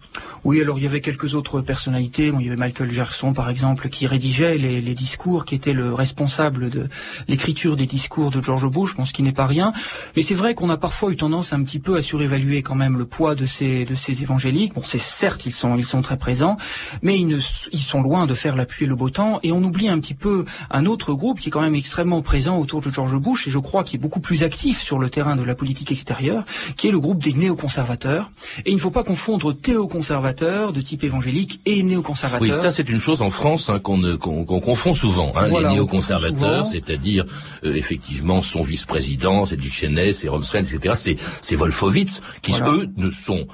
Oui, 0.44 0.60
alors 0.60 0.78
il 0.78 0.84
y 0.84 0.88
avait 0.88 1.00
quelques 1.00 1.36
autres 1.36 1.62
personnalités. 1.62 2.34
Il 2.38 2.46
y 2.46 2.48
avait 2.48 2.58
Michael 2.58 2.92
Gerson, 2.92 3.32
par 3.34 3.50
exemple, 3.50 3.88
qui 3.88 4.08
rédigeait 4.08 4.58
les, 4.58 4.94
discours, 4.94 5.46
qui 5.46 5.56
était 5.56 5.74
le 5.74 5.94
responsable 5.94 6.70
de 6.70 6.90
l'écriture 7.30 7.78
des 7.78 7.86
discours 7.86 8.30
de 8.30 8.42
George 8.42 8.68
Bush, 8.70 8.98
bon, 8.98 9.06
ce 9.06 9.14
qui 9.14 9.24
n'est 9.24 9.32
pas 9.32 9.46
rien. 9.46 9.72
Mais 10.18 10.22
c'est 10.22 10.36
vrai 10.36 10.54
qu'on 10.54 10.70
a 10.70 10.78
parfois 10.78 11.12
eu 11.12 11.16
tendance 11.16 11.54
un 11.54 11.64
petit 11.64 11.80
peu 11.80 11.96
à 11.96 12.02
surévaluer 12.02 12.62
quand 12.62 12.76
même 12.76 12.98
le 12.98 13.06
poids 13.06 13.36
de 13.36 13.46
ces, 13.46 13.88
évangéliques. 14.22 14.74
Bon, 14.74 14.84
c'est 14.86 15.00
certes, 15.00 15.46
ils 15.46 15.54
sont, 15.54 16.02
très 16.02 16.18
présents, 16.18 16.58
mais 17.02 17.18
ils 17.18 17.82
sont 17.82 18.02
loin 18.02 18.28
de 18.28 18.34
faire 18.34 18.49
la 18.56 18.66
pluie 18.66 18.86
et 18.86 18.88
le 18.88 18.96
beau 18.96 19.10
temps. 19.10 19.40
Et 19.44 19.52
on 19.52 19.64
oublie 19.64 19.90
un 19.90 20.00
petit 20.00 20.14
peu 20.14 20.46
un 20.70 20.86
autre 20.86 21.14
groupe 21.14 21.40
qui 21.40 21.50
est 21.50 21.52
quand 21.52 21.62
même 21.62 21.76
extrêmement 21.76 22.22
présent 22.22 22.58
autour 22.58 22.82
de 22.82 22.90
George 22.90 23.18
Bush, 23.18 23.48
et 23.48 23.52
je 23.52 23.60
crois 23.60 23.84
qu'il 23.84 24.00
est 24.00 24.02
beaucoup 24.02 24.20
plus 24.20 24.44
actif 24.44 24.82
sur 24.82 25.00
le 25.00 25.10
terrain 25.10 25.36
de 25.36 25.44
la 25.44 25.56
politique 25.56 25.92
extérieure, 25.92 26.44
qui 26.78 26.88
est 26.88 26.92
le 26.92 27.00
groupe 27.00 27.24
des 27.24 27.34
néoconservateurs. 27.34 28.32
Et 28.66 28.72
il 28.72 28.76
ne 28.76 28.80
faut 28.80 28.92
pas 28.92 29.04
confondre 29.04 29.54
théoconservateurs 29.54 30.74
de 30.74 30.82
type 30.82 31.04
évangélique 31.04 31.62
et 31.66 31.84
néoconservateurs. 31.84 32.42
Oui, 32.42 32.54
ça 32.54 32.72
c'est 32.72 32.88
une 32.90 33.00
chose 33.00 33.22
en 33.22 33.30
France 33.30 33.70
hein, 33.70 33.80
qu'on 33.80 34.18
confond 34.46 34.94
souvent. 34.94 35.32
Hein, 35.36 35.48
Voilà, 35.50 35.70
les 35.70 35.74
on 35.74 35.78
néoconservateurs, 35.78 36.66
c'est-à-dire 36.66 37.26
euh, 37.64 37.74
effectivement 37.74 38.42
son 38.42 38.62
vice-président, 38.62 39.46
c'est 39.46 39.58
Dick 39.58 39.74
Cheney, 39.74 40.14
c'est 40.14 40.30
Rumsfeld, 40.30 40.68
etc. 40.72 41.16
C'est 41.42 41.56
Wolfowitz 41.56 42.22
qui 42.42 42.52
Voilà. 42.52 42.72
eux 42.72 42.90
ne 42.98 43.10
sont 43.10 43.48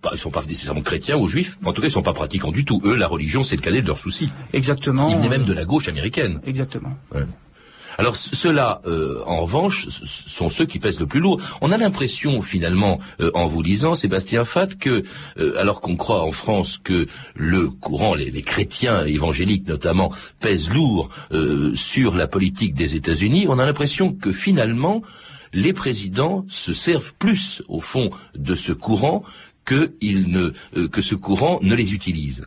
pas, 0.00 0.10
ils 0.12 0.18
sont 0.18 0.30
pas 0.30 0.42
nécessairement 0.46 0.82
chrétiens 0.82 1.16
ou 1.16 1.26
juifs, 1.26 1.58
en 1.64 1.72
tout 1.72 1.80
cas 1.80 1.88
ils 1.88 1.92
sont 1.92 2.02
pas 2.02 2.12
pratiquants 2.12 2.52
du 2.52 2.64
tout. 2.64 2.80
Eux, 2.84 2.96
la 2.96 3.08
religion, 3.08 3.42
c'est 3.42 3.56
le 3.56 3.62
cadet 3.62 3.82
de 3.82 3.86
leurs 3.86 3.98
soucis. 3.98 4.28
Exactement. 4.52 5.08
Ils 5.10 5.16
venaient 5.16 5.28
même 5.28 5.44
de 5.44 5.52
la 5.52 5.64
gauche 5.64 5.88
américaine. 5.88 6.40
Exactement. 6.46 6.96
Alors 8.00 8.14
c- 8.14 8.30
ceux-là, 8.32 8.80
euh, 8.86 9.22
en 9.26 9.40
revanche, 9.42 9.88
sont 9.88 10.48
ceux 10.48 10.66
qui 10.66 10.78
pèsent 10.78 11.00
le 11.00 11.06
plus 11.06 11.18
lourd. 11.18 11.40
On 11.60 11.72
a 11.72 11.76
l'impression, 11.76 12.40
finalement, 12.42 13.00
euh, 13.20 13.32
en 13.34 13.48
vous 13.48 13.60
lisant, 13.60 13.94
Sébastien 13.94 14.44
Fat, 14.44 14.68
que 14.78 15.02
euh, 15.38 15.58
alors 15.58 15.80
qu'on 15.80 15.96
croit 15.96 16.22
en 16.22 16.30
France 16.30 16.78
que 16.82 17.08
le 17.34 17.68
courant, 17.68 18.14
les, 18.14 18.30
les 18.30 18.42
chrétiens 18.42 19.04
évangéliques 19.04 19.66
notamment, 19.66 20.12
pèsent 20.38 20.70
lourd 20.70 21.10
euh, 21.32 21.74
sur 21.74 22.14
la 22.14 22.28
politique 22.28 22.74
des 22.74 22.94
États-Unis, 22.94 23.46
on 23.48 23.58
a 23.58 23.66
l'impression 23.66 24.12
que 24.12 24.30
finalement, 24.30 25.02
les 25.52 25.72
présidents 25.72 26.44
se 26.48 26.72
servent 26.72 27.14
plus, 27.18 27.62
au 27.68 27.80
fond, 27.80 28.10
de 28.36 28.54
ce 28.54 28.70
courant 28.72 29.24
euh, 30.76 30.88
que 30.88 31.02
ce 31.02 31.14
courant 31.14 31.58
ne 31.62 31.74
les 31.74 31.94
utilise. 31.94 32.44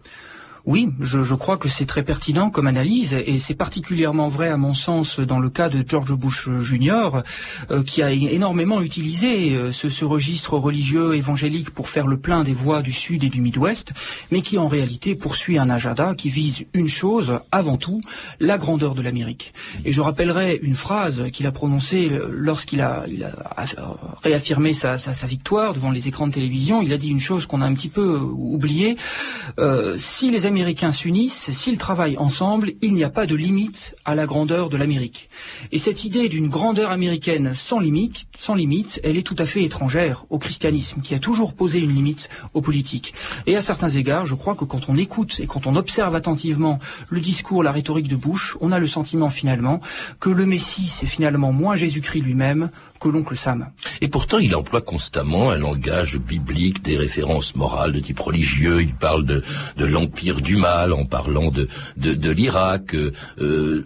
Oui, 0.66 0.90
je, 1.00 1.24
je 1.24 1.34
crois 1.36 1.58
que 1.58 1.68
c'est 1.68 1.86
très 1.88 2.04
pertinent 2.04 2.50
comme 2.52 2.68
analyse 2.68 3.16
et 3.26 3.40
c'est 3.40 3.56
particulièrement 3.56 4.28
vrai 4.28 4.50
à 4.50 4.58
mon 4.58 4.74
sens 4.74 5.20
dans 5.20 5.40
le 5.40 5.50
cas 5.50 5.70
de 5.70 5.84
George 5.88 6.14
Bush 6.14 6.50
Jr. 6.60 7.24
euh, 7.72 7.82
qui 7.84 8.04
a 8.04 8.12
énormément 8.12 8.82
utilisé 8.82 9.56
euh, 9.56 9.72
ce, 9.72 9.90
ce 9.90 10.06
registre 10.06 10.58
religieux 10.58 11.16
évangélique 11.16 11.72
pour 11.72 11.90
faire 11.90 12.06
le 12.06 12.18
plein 12.18 12.44
des 12.44 12.54
voix 12.54 12.82
du 12.84 12.92
Sud 12.92 13.24
et 13.24 13.30
du 13.30 13.42
Midwest, 13.42 13.92
mais 14.32 14.42
qui 14.42 14.58
en 14.60 14.68
réalité 14.68 15.16
poursuit 15.16 15.58
un 15.58 15.70
agenda 15.70 16.14
qui 16.14 16.30
vise 16.30 16.66
une 16.74 16.88
chose 16.88 17.40
avant 17.52 17.78
tout, 17.78 18.02
la 18.40 18.58
grandeur 18.60 18.94
de 18.94 19.02
l'Amérique. 19.02 19.54
Et 19.84 19.92
je 19.92 20.02
rappellerai 20.02 20.60
une 20.62 20.76
phrase 20.76 21.24
qu'il 21.34 21.48
a 21.48 21.52
prononcée 21.52 22.10
euh, 22.12 22.28
lorsqu'il 22.32 22.82
a, 22.82 23.06
il 23.08 23.24
a 23.24 23.32
aff- 23.58 23.76
réaffirmé 24.24 24.74
sa, 24.74 24.98
sa, 25.00 25.14
sa 25.14 25.26
victoire 25.26 25.74
devant 25.74 25.90
les 25.92 26.08
écrans 26.08 26.28
de 26.28 26.34
télévision. 26.34 26.82
Il 26.84 26.94
a 26.94 26.98
dit 26.98 27.10
une 27.10 27.20
chose 27.20 27.48
qu'on 27.48 27.62
a 27.62 27.66
un 27.66 27.74
petit 27.74 27.90
peu 27.90 28.20
oubliée. 28.20 28.96
Euh, 29.60 29.96
si 29.98 30.30
les 30.30 30.46
Américains 30.52 30.92
s'unissent, 30.92 31.50
s'ils 31.52 31.78
travaillent 31.78 32.18
ensemble, 32.18 32.74
il 32.82 32.94
n'y 32.94 33.06
a 33.06 33.10
pas 33.10 33.26
de 33.26 33.36
limite 33.36 33.96
à 34.04 34.16
la 34.16 34.26
grandeur 34.26 34.70
de 34.70 34.76
l'Amérique. 34.76 35.30
Et 35.72 35.78
cette 35.78 36.04
idée 36.04 36.28
d'une 36.28 36.50
grandeur 36.50 36.92
américaine 36.92 37.54
sans 37.54 37.80
limite, 37.80 38.28
sans 38.38 38.54
limite, 38.54 39.00
elle 39.06 39.16
est 39.16 39.22
tout 39.22 39.38
à 39.40 39.46
fait 39.46 39.64
étrangère 39.64 40.26
au 40.30 40.40
christianisme, 40.40 41.00
qui 41.00 41.16
a 41.16 41.20
toujours 41.20 41.54
posé 41.54 41.80
une 41.80 41.96
limite 41.96 42.28
aux 42.54 42.60
politiques. 42.60 43.14
Et 43.48 43.56
à 43.56 43.62
certains 43.62 43.88
égards, 43.88 44.26
je 44.26 44.36
crois 44.36 44.56
que 44.56 44.66
quand 44.66 44.90
on 44.90 44.98
écoute 44.98 45.40
et 45.40 45.48
quand 45.48 45.68
on 45.68 45.76
observe 45.78 46.16
attentivement 46.16 46.80
le 47.08 47.22
discours, 47.22 47.64
la 47.64 47.72
rhétorique 47.72 48.10
de 48.10 48.18
Bush, 48.18 48.58
on 48.60 48.74
a 48.74 48.80
le 48.80 48.88
sentiment 48.88 49.30
finalement 49.30 49.80
que 50.20 50.30
le 50.30 50.46
Messie, 50.46 50.88
c'est 50.88 51.08
finalement 51.08 51.54
moins 51.54 51.78
Jésus-Christ 51.78 52.22
lui-même 52.22 52.72
que 53.00 53.10
l'oncle 53.10 53.36
Sam. 53.36 53.70
Et 54.02 54.08
pourtant, 54.08 54.38
il 54.38 54.56
emploie 54.56 54.82
constamment 54.82 55.50
un 55.50 55.58
langage 55.58 56.20
biblique, 56.20 56.84
des 56.84 56.98
références 56.98 57.56
morales 57.56 57.94
de 57.94 58.00
type 58.00 58.20
religieux. 58.20 58.82
Il 58.82 58.94
parle 58.94 59.26
de, 59.26 59.44
de 59.78 59.86
l'empire 59.86 60.41
du 60.42 60.56
mal 60.58 60.92
en 60.94 61.06
parlant 61.06 61.52
de, 61.52 61.68
de, 61.98 62.14
de 62.14 62.30
l'Irak. 62.32 62.94
Euh, 62.96 63.12
euh, 63.40 63.84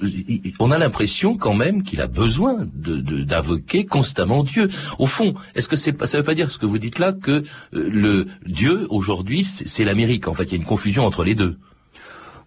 on 0.59 0.71
a 0.71 0.77
l'impression 0.77 1.37
quand 1.37 1.53
même 1.53 1.83
qu'il 1.83 2.01
a 2.01 2.07
besoin 2.07 2.67
de- 2.73 2.97
de- 2.97 3.23
d'invoquer 3.23 3.85
constamment 3.85 4.43
Dieu. 4.43 4.69
Au 4.99 5.05
fond, 5.05 5.35
est-ce 5.55 5.67
que 5.67 5.75
c'est 5.75 5.93
pas, 5.93 6.05
veut 6.05 6.23
pas 6.23 6.35
dire 6.35 6.49
ce 6.49 6.57
que 6.57 6.65
vous 6.65 6.77
dites 6.79 6.99
là 6.99 7.13
que 7.13 7.31
euh, 7.31 7.43
le 7.73 8.27
Dieu 8.45 8.87
aujourd'hui 8.89 9.43
c'est 9.43 9.83
l'Amérique 9.83 10.27
En 10.27 10.33
fait, 10.33 10.45
il 10.45 10.51
y 10.51 10.55
a 10.55 10.57
une 10.57 10.63
confusion 10.65 11.05
entre 11.05 11.23
les 11.23 11.35
deux. 11.35 11.57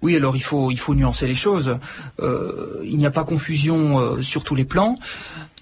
Oui, 0.02 0.16
alors 0.16 0.36
il 0.36 0.42
faut 0.42 0.70
il 0.70 0.78
faut 0.78 0.94
nuancer 0.94 1.26
les 1.26 1.34
choses. 1.34 1.78
Euh, 2.20 2.80
il 2.84 2.96
n'y 2.96 3.06
a 3.06 3.10
pas 3.10 3.24
confusion 3.24 3.98
euh, 3.98 4.22
sur 4.22 4.44
tous 4.44 4.54
les 4.54 4.64
plans. 4.64 4.98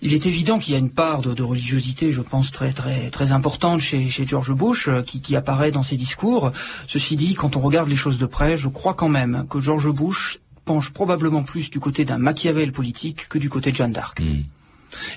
Il 0.03 0.13
est 0.13 0.27
évident 0.27 0.59
qu'il 0.59 0.75
y 0.75 0.77
a 0.77 0.79
une 0.79 0.91
part 0.91 1.23
de, 1.23 1.43
religiosité, 1.43 2.13
je 2.13 2.21
pense, 2.21 2.53
très 2.53 2.73
très 2.73 3.09
très 3.11 3.33
importante 3.33 3.81
chez, 3.81 4.09
George 4.27 4.53
Bush, 4.53 4.89
euh, 4.89 5.03
qui, 5.03 5.23
qui, 5.23 5.37
apparaît 5.37 5.71
dans 5.71 5.83
ses 5.83 5.97
discours. 5.97 6.53
Ceci 6.87 7.17
dit, 7.17 7.35
quand 7.35 7.57
on 7.57 7.61
regarde 7.61 7.89
les 7.89 7.97
choses 7.97 8.19
de 8.19 8.27
près, 8.27 8.57
je 8.57 8.69
crois 8.69 8.93
quand 8.95 9.09
même 9.09 9.47
que 9.49 9.59
George 9.59 9.91
Bush 9.91 10.39
penche 10.67 10.93
probablement 10.93 11.45
plus 11.45 11.71
du 11.71 11.81
côté 11.81 12.05
d'un 12.05 12.19
Machiavel 12.19 12.73
politique 12.73 13.29
que 13.29 13.39
du 13.39 13.49
côté 13.49 13.71
de 13.71 13.77
Jeanne 13.77 13.93
d'Arc. 13.93 14.21
Hmm. 14.21 14.43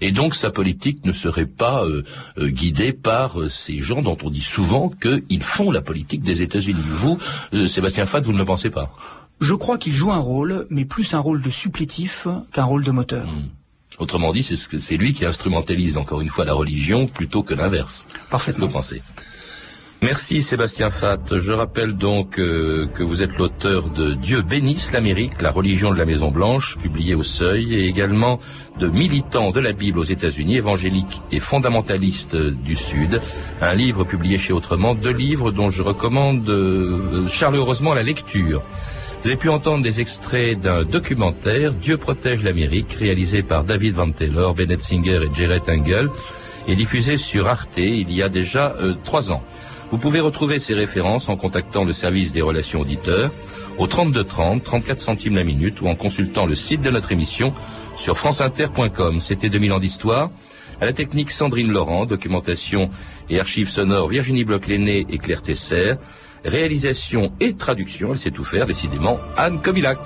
Et 0.02 0.12
donc 0.12 0.36
sa 0.36 0.52
politique 0.52 1.06
ne 1.06 1.12
serait 1.12 1.46
pas 1.46 1.84
euh, 1.84 2.04
euh, 2.38 2.50
guidée 2.50 2.94
par 2.94 3.40
euh, 3.40 3.50
ces 3.50 3.80
gens 3.80 4.02
dont 4.02 4.18
on 4.24 4.30
dit 4.30 4.42
souvent 4.42 4.90
qu'ils 4.90 5.44
font 5.44 5.72
la 5.72 5.82
politique 5.82 6.22
des 6.22 6.42
États-Unis. 6.42 6.84
Vous, 6.86 7.18
Sébastien 7.68 8.06
Fad, 8.06 8.24
vous 8.24 8.34
ne 8.34 8.38
le 8.38 8.46
pensez 8.46 8.70
pas? 8.70 8.92
Je 9.42 9.54
crois 9.54 9.78
qu'il 9.78 9.94
joue 9.94 10.12
un 10.12 10.18
rôle, 10.18 10.68
mais 10.70 10.86
plus 10.86 11.14
un 11.14 11.20
rôle 11.20 11.42
de 11.42 11.50
supplétif 11.50 12.28
qu'un 12.52 12.66
rôle 12.66 12.84
de 12.84 12.92
moteur. 12.92 13.26
Hmm. 13.26 13.48
Autrement 14.00 14.32
dit, 14.32 14.44
c'est 14.44 14.98
lui 14.98 15.14
qui 15.14 15.26
instrumentalise 15.26 15.98
encore 15.98 16.22
une 16.22 16.30
fois 16.30 16.46
la 16.46 16.54
religion 16.54 17.08
plutôt 17.08 17.44
que 17.44 17.54
l'inverse. 17.54 18.08
Parfaitement. 18.30 18.68
Que 18.68 18.72
vous 18.72 18.78
pensez? 18.78 19.02
Merci 20.02 20.42
Sébastien 20.42 20.92
Fatt. 20.92 21.40
Je 21.40 21.52
rappelle 21.52 21.98
donc 21.98 22.40
euh, 22.40 22.88
que 22.88 23.04
vous 23.04 23.22
êtes 23.22 23.38
l'auteur 23.38 23.90
de 23.90 24.14
Dieu 24.14 24.42
bénisse 24.42 24.94
l'Amérique, 24.94 25.42
la 25.42 25.52
religion 25.52 25.92
de 25.92 25.98
la 25.98 26.06
Maison 26.06 26.32
Blanche, 26.32 26.78
publié 26.78 27.16
au 27.16 27.24
Seuil, 27.24 27.76
et 27.76 27.88
également 27.88 28.40
de 28.80 28.88
Militants 28.88 29.52
de 29.52 29.60
la 29.60 29.74
Bible 29.74 30.00
aux 30.00 30.06
États-Unis, 30.06 30.56
évangéliques 30.56 31.22
et 31.34 31.42
fondamentalistes 31.42 32.38
du 32.38 32.76
Sud, 32.76 33.20
un 33.62 33.74
livre 33.74 34.06
publié 34.06 34.38
chez 34.38 34.54
Autrement, 34.54 34.96
deux 34.96 35.12
livres 35.12 35.52
dont 35.52 35.70
je 35.70 35.82
recommande 35.82 36.50
euh, 36.50 37.28
chaleureusement 37.28 37.94
la 37.94 38.04
lecture. 38.04 38.64
Vous 39.22 39.28
avez 39.28 39.38
pu 39.38 39.50
entendre 39.50 39.84
des 39.84 40.00
extraits 40.00 40.58
d'un 40.58 40.86
documentaire 40.86 41.74
Dieu 41.74 41.98
protège 41.98 42.42
l'Amérique, 42.42 42.94
réalisé 42.94 43.44
par 43.44 43.66
David 43.66 43.96
Van 43.96 44.12
Taylor, 44.12 44.56
Bennett 44.56 44.82
Singer 44.82 45.20
et 45.30 45.36
Jared 45.36 45.70
Engel, 45.70 46.08
et 46.70 46.78
diffusé 46.78 47.18
sur 47.18 47.50
Arte 47.50 47.80
il 47.80 48.14
y 48.14 48.24
a 48.24 48.30
déjà 48.30 48.76
euh, 48.80 48.94
trois 49.04 49.34
ans. 49.34 49.44
Vous 49.92 49.98
pouvez 49.98 50.20
retrouver 50.20 50.60
ces 50.60 50.76
références 50.76 51.30
en 51.30 51.36
contactant 51.36 51.84
le 51.84 51.94
service 51.94 52.32
des 52.32 52.42
relations 52.42 52.82
auditeurs 52.82 53.32
au 53.80 53.88
32 53.88 54.24
30, 54.24 54.64
34 54.64 55.00
centimes 55.00 55.36
la 55.36 55.44
minute 55.44 55.82
ou 55.82 55.88
en 55.88 55.96
consultant 55.96 56.46
le 56.46 56.54
site 56.54 56.82
de 56.82 56.92
notre 56.92 57.12
émission 57.12 57.54
sur 57.96 58.16
franceinter.com. 58.16 59.20
C'était 59.20 59.50
2000 59.50 59.74
ans 59.74 59.80
d'histoire. 59.80 60.30
À 60.80 60.86
la 60.86 60.94
technique 60.94 61.32
Sandrine 61.32 61.72
Laurent, 61.72 62.06
documentation 62.06 62.92
et 63.30 63.40
archives 63.40 63.70
sonores 63.70 64.10
Virginie 64.10 64.44
Bloch-Léné 64.44 65.08
et 65.10 65.18
Claire 65.18 65.42
Tesser, 65.42 65.96
réalisation 66.46 67.34
et 67.40 67.56
traduction, 67.56 68.12
elle 68.12 68.20
sait 68.20 68.32
tout 68.32 68.46
faire, 68.46 68.66
décidément, 68.66 69.20
Anne 69.38 69.60
Kobilac. 69.60 70.00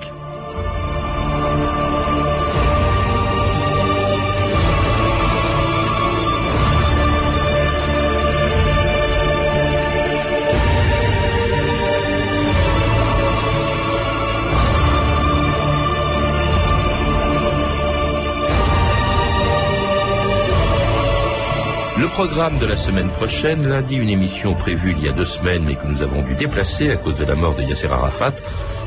Programme 22.14 22.58
de 22.58 22.66
la 22.66 22.76
semaine 22.76 23.08
prochaine, 23.08 23.66
lundi 23.66 23.96
une 23.96 24.08
émission 24.08 24.54
prévue 24.54 24.94
il 24.96 25.04
y 25.04 25.08
a 25.08 25.12
deux 25.12 25.24
semaines 25.24 25.64
mais 25.64 25.74
que 25.74 25.88
nous 25.88 26.00
avons 26.00 26.22
dû 26.22 26.36
déplacer 26.36 26.92
à 26.92 26.96
cause 26.96 27.16
de 27.16 27.24
la 27.24 27.34
mort 27.34 27.56
de 27.56 27.62
Yasser 27.62 27.88
Arafat, 27.88 28.34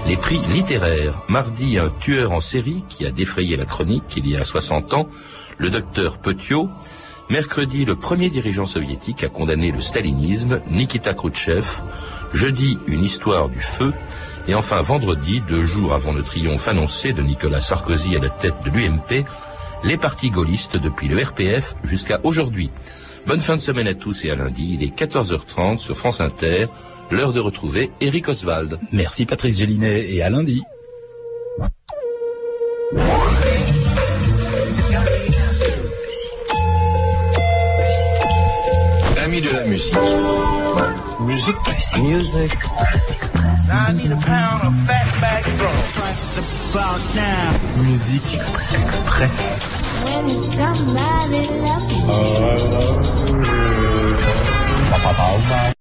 les 0.08 0.16
prix 0.16 0.40
littéraires. 0.54 1.13
Mardi, 1.28 1.78
un 1.78 1.90
tueur 2.00 2.32
en 2.32 2.40
série 2.40 2.86
qui 2.88 3.06
a 3.06 3.12
défrayé 3.12 3.58
la 3.58 3.66
chronique 3.66 4.16
il 4.16 4.30
y 4.30 4.38
a 4.38 4.46
60 4.46 4.94
ans, 4.94 5.10
le 5.58 5.70
docteur 5.70 6.20
Petiot. 6.20 6.70
Mercredi, 7.30 7.84
le 7.84 7.98
premier 7.98 8.30
dirigeant 8.30 8.66
soviétique 8.66 9.26
a 9.26 9.30
condamné 9.30 9.74
le 9.74 9.82
stalinisme, 9.82 10.62
Nikita 10.72 11.13
Khrouchtchev. 11.13 11.66
Jeudi, 12.32 12.80
une 12.88 13.04
histoire 13.04 13.50
du 13.50 13.60
feu. 13.60 13.92
Et 14.48 14.56
enfin, 14.56 14.82
vendredi, 14.82 15.42
deux 15.42 15.66
jours 15.66 15.94
avant 15.94 16.13
le 16.13 16.24
triomphe 16.24 16.70
annoncé 16.70 17.12
de 17.12 17.24
Nicolas 17.24 17.60
Sarkozy 17.60 18.16
à 18.16 18.20
la 18.20 18.30
tête 18.30 18.56
de 18.63 18.70
l'UMP, 18.70 19.26
les 19.84 19.98
partis 19.98 20.32
gaullistes 20.32 20.78
depuis 20.78 21.10
le 21.10 21.22
RPF 21.22 21.76
jusqu'à 21.84 22.22
aujourd'hui. 22.24 22.72
Bonne 23.28 23.42
fin 23.42 23.58
de 23.58 23.62
semaine 23.62 23.90
à 23.90 23.94
tous 23.94 24.24
et 24.24 24.32
à 24.32 24.36
lundi. 24.36 24.78
Il 24.80 24.84
est 24.84 24.98
14h30 24.98 25.80
sur 25.80 25.98
France 25.98 26.22
Inter. 26.22 26.68
L'heure 27.12 27.34
de 27.34 27.42
retrouver 27.42 27.92
Eric 28.00 28.30
Oswald. 28.30 28.80
Merci 28.94 29.26
Patrice 29.26 29.58
Gélinet 29.60 30.13
et 30.13 30.22
à 30.22 30.30
lundi. 30.30 30.63
Amis 39.22 39.42
de 39.42 39.50
la 39.50 39.66
musique. 39.66 39.94
Musique. 41.20 41.56
Musique. 41.98 42.54
Express. 42.54 43.34
I 43.74 43.94
need 43.94 44.12
a 44.13 44.16
pound 44.16 44.68
of 44.68 44.74
fat 44.88 45.06
back 45.20 45.44
Musique 47.84 48.36
Express. 48.36 49.77
when 50.08 50.28
somebody 50.30 51.48
loves 51.62 51.88
you. 51.91 52.08
Uh, 55.10 55.74